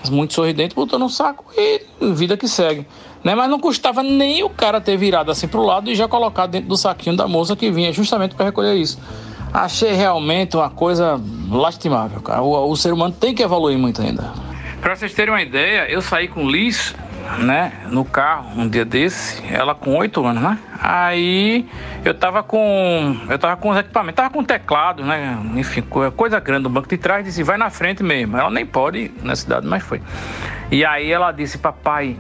[0.09, 1.81] muito sorridente, botou no saco e
[2.13, 2.87] vida que segue.
[3.23, 3.35] Né?
[3.35, 6.69] Mas não custava nem o cara ter virado assim pro lado e já colocado dentro
[6.69, 8.99] do saquinho da moça que vinha justamente para recolher isso.
[9.53, 12.41] Achei realmente uma coisa lastimável, cara.
[12.41, 14.31] O, o ser humano tem que evoluir muito ainda.
[14.81, 16.93] Para vocês terem uma ideia, eu saí com Liz,
[17.39, 20.57] né, no carro um dia desse, ela com 8 anos, né?
[20.81, 21.67] Aí
[22.05, 23.17] eu tava com.
[23.29, 25.37] Eu tava com os equipamentos, tava com teclado, né?
[25.55, 25.81] Enfim,
[26.15, 28.37] coisa grande do banco de trás, disse, vai na frente mesmo.
[28.37, 30.01] Ela nem pode na cidade, mas foi.
[30.71, 32.15] E aí ela disse, papai,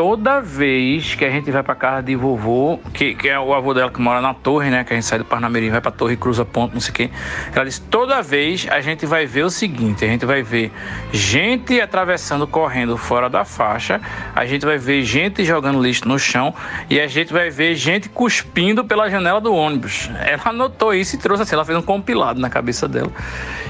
[0.00, 3.74] toda vez que a gente vai pra casa de vovô, que, que é o avô
[3.74, 4.82] dela que mora na torre, né?
[4.82, 7.10] Que a gente sai do Parnamirim, vai pra torre, cruza ponto, não sei o quê.
[7.54, 10.72] Ela disse: toda vez a gente vai ver o seguinte: a gente vai ver
[11.12, 14.00] gente atravessando, correndo fora da faixa,
[14.34, 16.54] a gente vai ver gente jogando lixo no chão
[16.88, 20.10] e a gente vai ver gente cuspindo pela janela do ônibus.
[20.20, 23.12] Ela anotou isso e trouxe assim, ela fez um compilado na cabeça dela.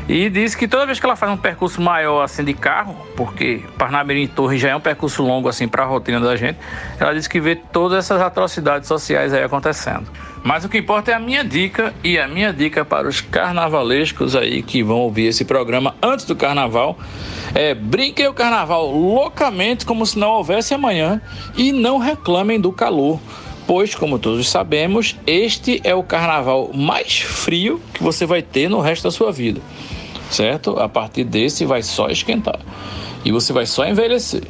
[0.09, 3.63] E disse que toda vez que ela faz um percurso maior assim de carro, porque
[3.79, 5.87] Parnamirim Torre já é um percurso longo assim para a
[6.25, 6.59] da gente,
[6.99, 10.11] ela disse que vê todas essas atrocidades sociais aí acontecendo.
[10.43, 14.35] Mas o que importa é a minha dica e a minha dica para os carnavalescos
[14.35, 16.99] aí que vão ouvir esse programa antes do carnaval
[17.55, 21.21] é brinquem o carnaval loucamente como se não houvesse amanhã
[21.57, 23.21] e não reclamem do calor.
[23.67, 28.81] Pois, como todos sabemos, este é o carnaval mais frio que você vai ter no
[28.81, 29.61] resto da sua vida
[30.31, 30.79] certo?
[30.79, 32.59] A partir desse vai só esquentar
[33.25, 34.43] e você vai só envelhecer.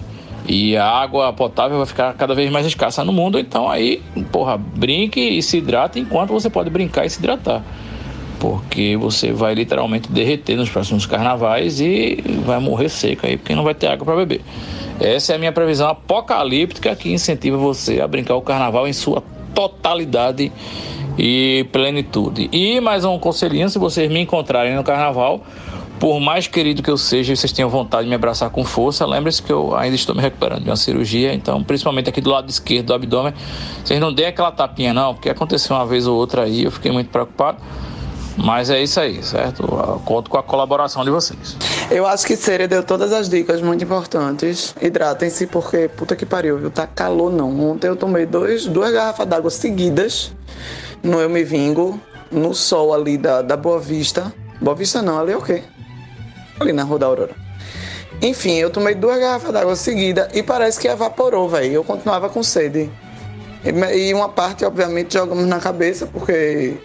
[0.47, 4.57] E a água potável vai ficar cada vez mais escassa no mundo, então aí, porra,
[4.57, 7.62] brinque e se hidrate enquanto você pode brincar e se hidratar.
[8.38, 13.62] Porque você vai literalmente derreter nos próximos carnavais e vai morrer seco aí, porque não
[13.62, 14.41] vai ter água para beber.
[14.99, 19.22] Essa é a minha previsão apocalíptica que incentiva você a brincar o carnaval em sua
[19.55, 20.51] totalidade
[21.18, 22.49] e plenitude.
[22.51, 25.43] E mais um conselhinho, se vocês me encontrarem no carnaval,
[26.01, 29.42] por mais querido que eu seja vocês tenham vontade de me abraçar com força, lembre-se
[29.42, 32.86] que eu ainda estou me recuperando de uma cirurgia, então, principalmente aqui do lado esquerdo
[32.86, 33.34] do abdômen,
[33.84, 36.90] vocês não deem aquela tapinha não, porque aconteceu uma vez ou outra aí, eu fiquei
[36.90, 37.59] muito preocupado.
[38.42, 39.62] Mas é isso aí, certo?
[39.62, 41.57] Eu conto com a colaboração de vocês.
[41.90, 44.74] Eu acho que Séria deu todas as dicas muito importantes.
[44.80, 46.70] Hidratem-se, porque puta que pariu, viu?
[46.70, 47.70] Tá calor não.
[47.70, 50.32] Ontem eu tomei dois, duas garrafas d'água seguidas
[51.03, 54.32] no Eu Me Vingo, no sol ali da, da Boa Vista.
[54.59, 55.62] Boa Vista não, ali é o quê?
[56.61, 57.34] Ali na Rua da Aurora.
[58.22, 61.72] Enfim, eu tomei duas garrafas d'água seguida e parece que evaporou, velho.
[61.72, 62.90] Eu continuava com sede.
[63.64, 66.76] E uma parte, obviamente, jogamos na cabeça, porque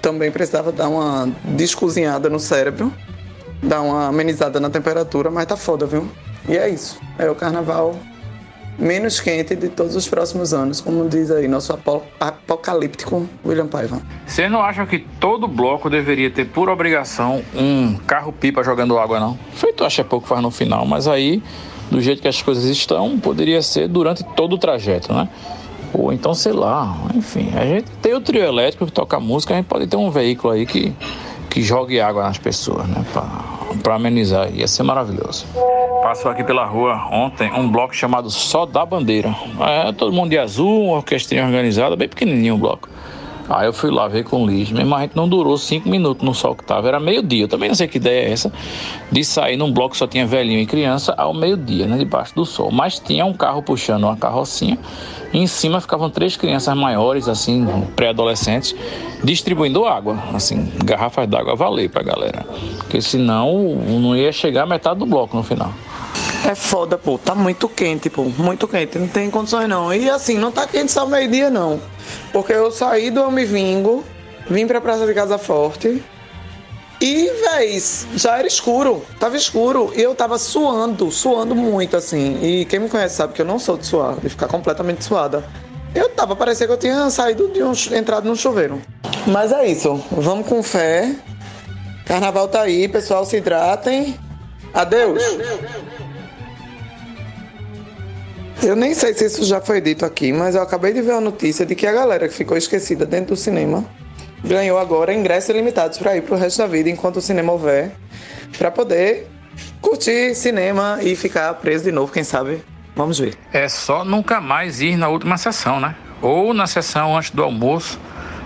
[0.00, 2.92] também precisava dar uma descozinhada no cérebro,
[3.62, 6.08] dar uma amenizada na temperatura, mas tá foda, viu?
[6.48, 6.98] E é isso.
[7.18, 7.96] É o carnaval
[8.78, 11.76] menos quente de todos os próximos anos, como diz aí nosso
[12.20, 14.00] apocalíptico William Paiva.
[14.26, 19.38] Vocês não acham que todo bloco deveria ter por obrigação um carro-pipa jogando água, não?
[19.52, 21.42] Feito acho é pouco faz no final, mas aí,
[21.90, 25.28] do jeito que as coisas estão, poderia ser durante todo o trajeto, né?
[25.92, 29.56] Ou então, sei lá, enfim, a gente tem o trio elétrico que toca música, a
[29.56, 30.92] gente pode ter um veículo aí que,
[31.48, 33.02] que jogue água nas pessoas, né?
[33.82, 35.46] Pra amenizar, ia ser maravilhoso.
[36.02, 39.34] Passou aqui pela rua ontem um bloco chamado Só da Bandeira.
[39.60, 42.88] É, todo mundo de azul, uma orquestrinha organizada, bem pequenininho o bloco.
[43.48, 46.34] Aí eu fui lá ver com o mesmo a gente não durou cinco minutos no
[46.34, 47.44] sol que tava, era meio-dia.
[47.44, 48.52] Eu também não sei que ideia é essa
[49.10, 52.44] de sair num bloco que só tinha velhinho e criança ao meio-dia, né, debaixo do
[52.44, 52.70] sol.
[52.72, 54.78] Mas tinha um carro puxando uma carrocinha
[55.32, 58.74] e em cima ficavam três crianças maiores, assim, pré-adolescentes,
[59.22, 62.44] distribuindo água, assim, garrafas d'água valer pra galera.
[62.78, 63.52] Porque senão
[64.00, 65.72] não ia chegar a metade do bloco no final.
[66.46, 67.18] É foda, pô.
[67.18, 68.22] Tá muito quente, pô.
[68.22, 68.96] Muito quente.
[68.98, 69.92] Não tem condições, não.
[69.92, 71.80] E assim, não tá quente só meio-dia, não.
[72.32, 74.04] Porque eu saí do Amivingo,
[74.48, 76.00] vim pra Praça de Casa Forte.
[77.00, 79.04] E, véis, já era escuro.
[79.18, 79.92] Tava escuro.
[79.96, 82.38] E eu tava suando, suando muito, assim.
[82.40, 85.44] E quem me conhece sabe que eu não sou de suar, de ficar completamente suada.
[85.96, 88.80] Eu tava, parecia que eu tinha saído de um, entrado num chuveiro.
[89.26, 90.00] Mas é isso.
[90.12, 91.12] Vamos com fé.
[92.04, 94.16] Carnaval tá aí, pessoal, se hidratem.
[94.72, 95.22] Adeus.
[98.62, 101.20] Eu nem sei se isso já foi dito aqui, mas eu acabei de ver a
[101.20, 103.84] notícia de que a galera que ficou esquecida dentro do cinema
[104.42, 107.92] ganhou agora ingressos ilimitados para ir pro resto da vida enquanto o cinema houver,
[108.56, 109.28] para poder
[109.80, 112.62] curtir cinema e ficar preso de novo, quem sabe.
[112.94, 113.34] Vamos ver.
[113.52, 115.94] É só nunca mais ir na última sessão, né?
[116.22, 118.00] Ou na sessão antes do almoço,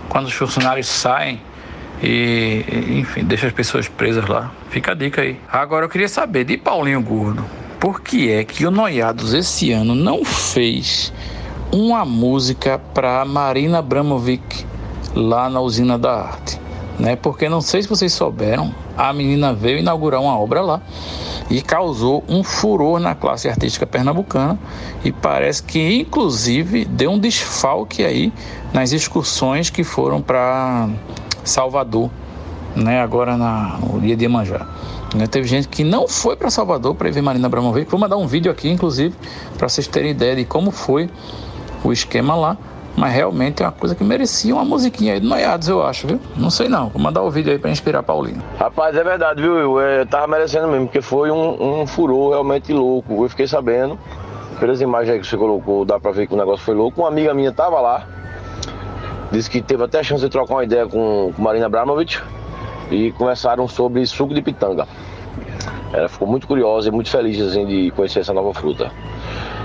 [0.09, 1.41] quando os funcionários saem
[2.03, 2.65] e,
[2.99, 4.51] enfim, deixa as pessoas presas lá.
[4.69, 5.39] Fica a dica aí.
[5.47, 7.45] Agora eu queria saber de Paulinho Gordo,
[7.81, 11.11] por que é que o Noiados esse ano não fez
[11.71, 14.63] uma música para Marina Abramovic
[15.15, 16.61] lá na usina da arte?
[16.99, 17.15] Né?
[17.15, 20.79] Porque não sei se vocês souberam, a menina veio inaugurar uma obra lá
[21.49, 24.59] e causou um furor na classe artística pernambucana
[25.03, 28.31] e parece que inclusive deu um desfalque aí
[28.71, 30.87] nas excursões que foram para
[31.43, 32.11] Salvador,
[32.75, 33.01] né?
[33.01, 34.67] Agora na, no dia de Iemanjá.
[35.15, 35.27] Né?
[35.27, 37.89] Teve gente que não foi para Salvador para ver Marina Abramovic.
[37.89, 39.15] Vou mandar um vídeo aqui, inclusive,
[39.57, 41.09] para vocês terem ideia de como foi
[41.83, 42.57] o esquema lá.
[42.95, 46.19] Mas realmente é uma coisa que merecia uma musiquinha aí do Noiados, eu acho, viu?
[46.35, 46.89] Não sei não.
[46.89, 48.43] Vou mandar o vídeo aí para inspirar Paulinho.
[48.59, 49.57] Rapaz, é verdade, viu?
[49.57, 53.23] Eu, eu tava merecendo mesmo, porque foi um, um furor realmente louco.
[53.23, 53.97] Eu fiquei sabendo,
[54.59, 56.99] pelas imagens aí que você colocou, dá pra ver que o negócio foi louco.
[56.99, 58.05] Uma amiga minha tava lá,
[59.31, 62.19] disse que teve até a chance de trocar uma ideia com, com Marina Abramovic
[62.91, 64.87] e conversaram sobre suco de pitanga.
[65.93, 68.91] Ela ficou muito curiosa e muito feliz assim, de conhecer essa nova fruta.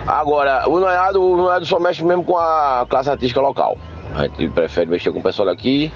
[0.06, 3.76] Agora, o noiado, o noiado só mexe mesmo com a classe artística local.
[4.16, 5.92] A gente prefere mexer com o pessoal daqui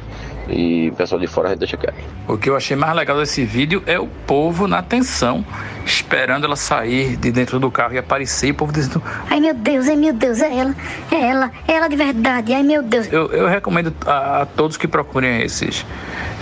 [0.46, 1.96] e o pessoal de fora a gente deixa quieto.
[2.28, 5.42] O que eu achei mais legal desse vídeo é o povo na tensão,
[5.86, 9.54] esperando ela sair de dentro do carro e aparecer, e o povo dizendo: Ai meu
[9.54, 10.74] Deus, ai meu Deus, é ela,
[11.10, 13.10] é ela, é ela de verdade, ai meu Deus.
[13.10, 15.86] Eu, eu recomendo a, a todos que procurem esses,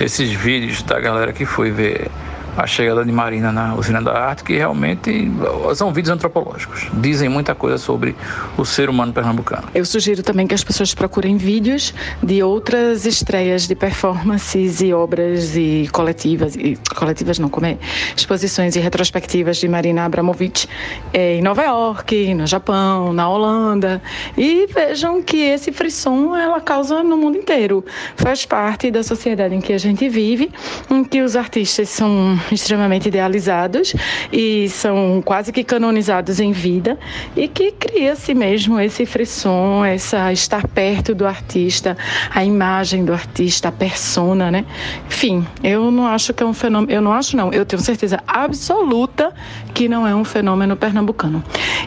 [0.00, 2.10] esses vídeos da galera que foi ver
[2.58, 5.30] a chegada de Marina na usina da arte, que realmente
[5.76, 6.88] são vídeos antropológicos.
[6.94, 8.16] Dizem muita coisa sobre
[8.56, 9.68] o ser humano pernambucano.
[9.72, 15.56] Eu sugiro também que as pessoas procurem vídeos de outras estreias de performances e obras
[15.56, 17.78] e coletivas, e coletivas não, como é,
[18.16, 20.66] exposições e retrospectivas de Marina Abramovic
[21.14, 24.02] em Nova York, no Japão, na Holanda.
[24.36, 27.84] E vejam que esse frisson ela causa no mundo inteiro.
[28.16, 30.50] Faz parte da sociedade em que a gente vive,
[30.90, 33.94] em que os artistas são extremamente idealizados
[34.32, 36.98] e são quase que canonizados em vida
[37.36, 41.96] e que cria-se mesmo esse frisson, essa estar perto do artista,
[42.34, 44.64] a imagem do artista, a persona, né?
[45.06, 48.20] Enfim, eu não acho que é um fenômeno, eu não acho não, eu tenho certeza
[48.26, 49.32] absoluta
[49.74, 51.42] que não é um fenômeno pernambucano.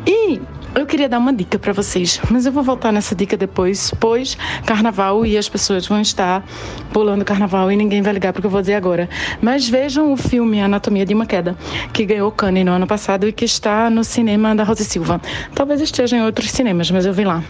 [0.06, 0.42] E
[0.74, 4.38] eu queria dar uma dica para vocês, mas eu vou voltar nessa dica depois, pois
[4.66, 6.46] carnaval e as pessoas vão estar
[6.94, 9.10] pulando carnaval e ninguém vai ligar porque eu vou dizer agora.
[9.42, 11.58] Mas vejam o filme Anatomia de uma Queda,
[11.92, 15.22] que ganhou Cannes no ano passado e que está no cinema da Rosa Silva.
[15.54, 17.44] Talvez esteja em outros cinemas, mas eu vi lá.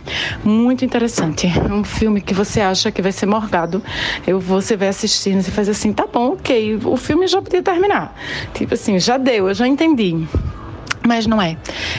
[0.44, 1.48] Muito interessante.
[1.48, 3.84] É um filme que você acha que vai ser morgado.
[4.26, 8.16] Eu, você vai assistindo e faz assim, tá bom, ok, o filme já podia terminar.
[8.54, 10.28] Tipo assim, já deu, eu já entendi.
[11.06, 11.58] Mas não é.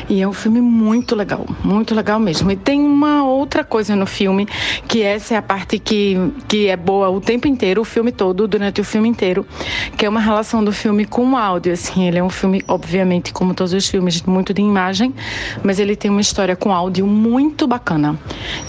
[0.08, 2.50] E é um filme muito legal, muito legal mesmo.
[2.50, 4.46] E tem uma outra coisa no filme,
[4.86, 8.46] que essa é a parte que, que é boa o tempo inteiro, o filme todo,
[8.46, 9.46] durante o filme inteiro,
[9.96, 11.72] que é uma relação do filme com o áudio.
[11.72, 15.12] Assim, ele é um filme, obviamente, como todos os filmes, muito de imagem,
[15.62, 18.18] mas ele tem uma história com áudio muito bacana.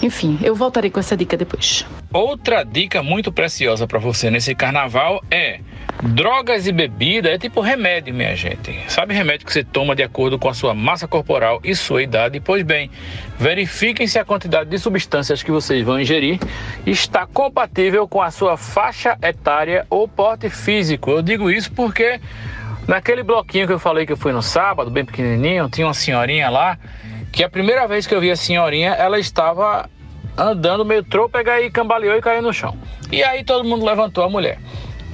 [0.02, 1.86] Enfim, eu voltarei com essa dica depois.
[2.12, 5.60] Outra dica muito preciosa para você nesse carnaval é
[6.02, 8.78] drogas e bebida é tipo remédio, minha gente.
[8.88, 12.40] Sabe remédio que você toma de acordo com a sua massa corporal e sua idade?
[12.40, 12.90] Pois bem,
[13.38, 16.38] verifiquem se a quantidade de substâncias que vocês vão ingerir
[16.84, 21.10] está compatível com a sua faixa etária ou porte físico.
[21.10, 22.20] Eu digo isso porque
[22.86, 26.50] naquele bloquinho que eu falei que eu fui no sábado, bem pequenininho, tinha uma senhorinha
[26.50, 26.78] lá
[27.32, 29.88] que a primeira vez que eu vi a senhorinha, ela estava
[30.36, 32.76] andando meio trôpega e cambaleou e caiu no chão.
[33.10, 34.58] E aí todo mundo levantou a mulher.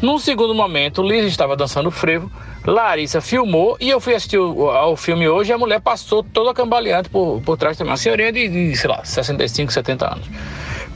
[0.03, 2.31] Num segundo momento, Liz estava dançando frevo,
[2.65, 7.11] Larissa filmou e eu fui assistir ao filme hoje e a mulher passou toda cambaleante
[7.11, 7.91] por, por trás também.
[7.91, 10.27] Uma senhorinha de, de, sei lá, 65, 70 anos.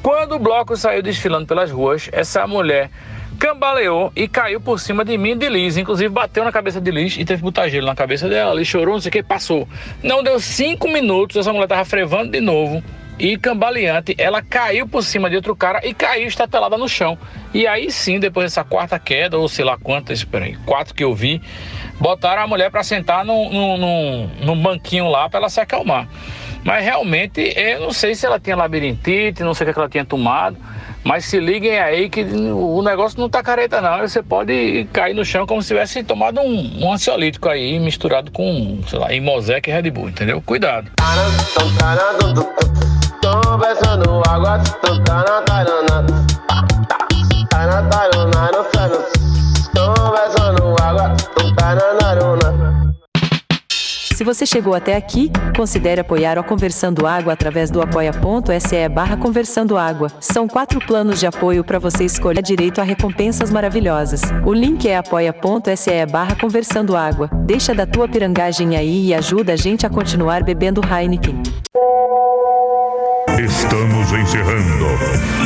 [0.03, 2.91] Quando o bloco saiu desfilando pelas ruas, essa mulher
[3.39, 5.77] cambaleou e caiu por cima de mim e de Liz.
[5.77, 8.55] Inclusive bateu na cabeça de Liz e teve que botar gelo na cabeça dela.
[8.55, 9.69] Liz chorou, não sei o que, passou.
[10.03, 12.83] Não deu cinco minutos, essa mulher tava frevando de novo.
[13.19, 17.17] E cambaleante, ela caiu por cima de outro cara e caiu estatelada no chão.
[17.53, 21.15] E aí sim, depois dessa quarta queda, ou sei lá quantas, peraí, quatro que eu
[21.15, 21.41] vi,
[22.01, 26.09] botaram a mulher para sentar num, num, num, banquinho lá para ela se acalmar.
[26.65, 30.05] Mas realmente, eu não sei se ela tinha labirintite, não sei o que ela tinha
[30.05, 30.57] tomado.
[31.05, 34.01] Mas se liguem aí que o negócio não tá careta, não.
[34.01, 38.81] Você pode cair no chão como se tivesse tomado um, um ansiolítico aí, misturado com,
[38.89, 40.41] sei lá, Imosec e Red Bull, entendeu?
[40.41, 40.91] Cuidado.
[43.35, 44.61] Tô pensando água,
[45.05, 46.07] tá na tarana.
[47.51, 49.05] Tá na cano.
[49.75, 51.17] Tô pensando água,
[51.57, 52.95] tá na naruna.
[53.73, 59.77] Se você chegou até aqui, considere apoiar o Conversando Água através do apoia.se barra Conversando
[59.77, 60.13] Água.
[60.21, 64.23] São quatro planos de apoio para você escolher direito a recompensas maravilhosas.
[64.47, 67.29] O link é apoia.se barra Conversando Água.
[67.45, 71.43] Deixa da tua pirangagem aí e ajuda a gente a continuar bebendo Heineken.
[73.75, 74.87] Estamos encerrando.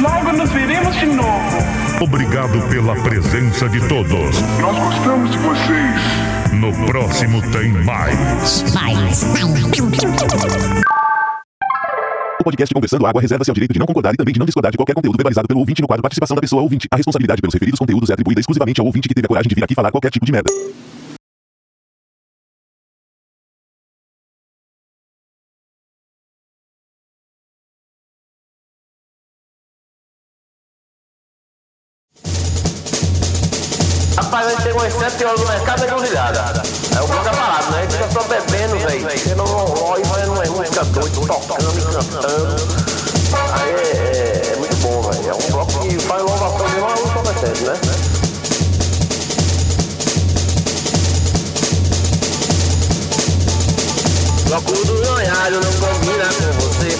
[0.03, 1.59] Logo nos veremos de novo.
[1.99, 4.43] Obrigado pela presença de todos.
[4.61, 6.53] Nós gostamos de vocês.
[6.53, 8.65] No próximo tem mais.
[12.39, 14.73] O podcast Conversando Água reserva-se ao direito de não concordar e também de não discordar
[14.73, 16.87] de qualquer conteúdo verbalizado pelo ouvinte no quadro Participação da pessoa ouvinte.
[16.93, 19.55] A responsabilidade pelos referidos conteúdos é atribuída exclusivamente ao ouvinte que teve a coragem de
[19.55, 20.53] vir aqui falar qualquer tipo de merda.
[34.89, 36.63] A às 7 horas no mercado da encruzilhada.
[36.97, 37.83] É o bloco é parado, né?
[37.87, 39.21] A fica só bebendo, velho.
[39.21, 42.57] Pelo relógio, vai numa música doida, tocando e cantando.
[43.53, 45.29] Aí é, é- é muito bom, velho.
[45.29, 47.81] É um bloco que faz louvação de uma só percebe, né?
[54.47, 56.97] Bloco do noiado não combina com você.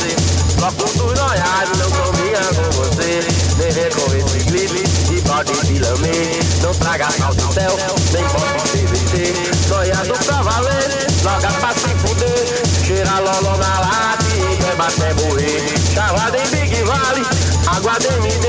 [0.57, 3.21] Bloco do noiado não combina com você.
[3.57, 4.88] Nem com esse clipe
[5.29, 6.41] pode se lamer.
[6.63, 7.77] Não traga sal do céu,
[8.13, 9.69] nem pode PVC.
[9.69, 12.63] Noiado pra valer, loga pra se fuder.
[12.85, 15.75] Cheira loló na lata e quer até morrer.
[15.95, 17.25] Chavada em Big Valley,
[17.67, 18.49] água de MD.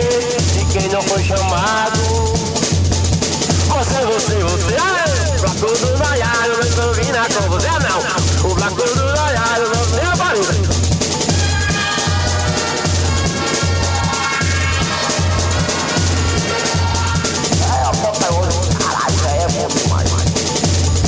[0.53, 1.99] De quem não foi chamado.
[3.67, 5.19] Você, você, você, aê!
[5.39, 8.49] Bloco do noiado não combina com você, não.
[8.49, 10.68] O bloco do noiado não tem a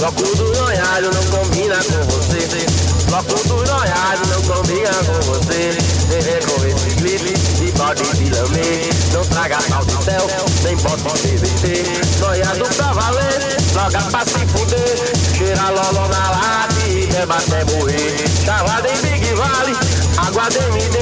[0.02, 2.66] Bloco do noiado não combina com você.
[3.06, 5.78] Bloco do noiado não combina com você.
[6.10, 7.34] Viver com esse clipe
[7.64, 8.90] e pode se lamer.
[9.14, 10.26] Não traga sal do céu,
[10.64, 11.84] nem pode PVC.
[12.20, 15.38] Noiado pra valer, loga pra se fuder.
[15.38, 18.28] Cheira loló na lata e beba até morrer.
[18.44, 19.76] Chavada em Big Valley,
[20.18, 20.98] água de MD.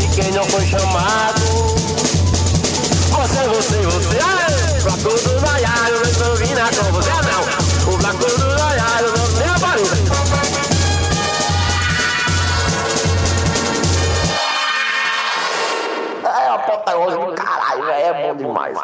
[0.00, 1.40] De quem não foi chamado.
[3.08, 4.82] Você, você, você!
[4.82, 7.63] Bloco do noiado não combina com você, não.
[7.86, 9.84] O bloco do noiado não tem a barulho.
[16.24, 18.78] É, a pota hoje, caralho, é bom demais.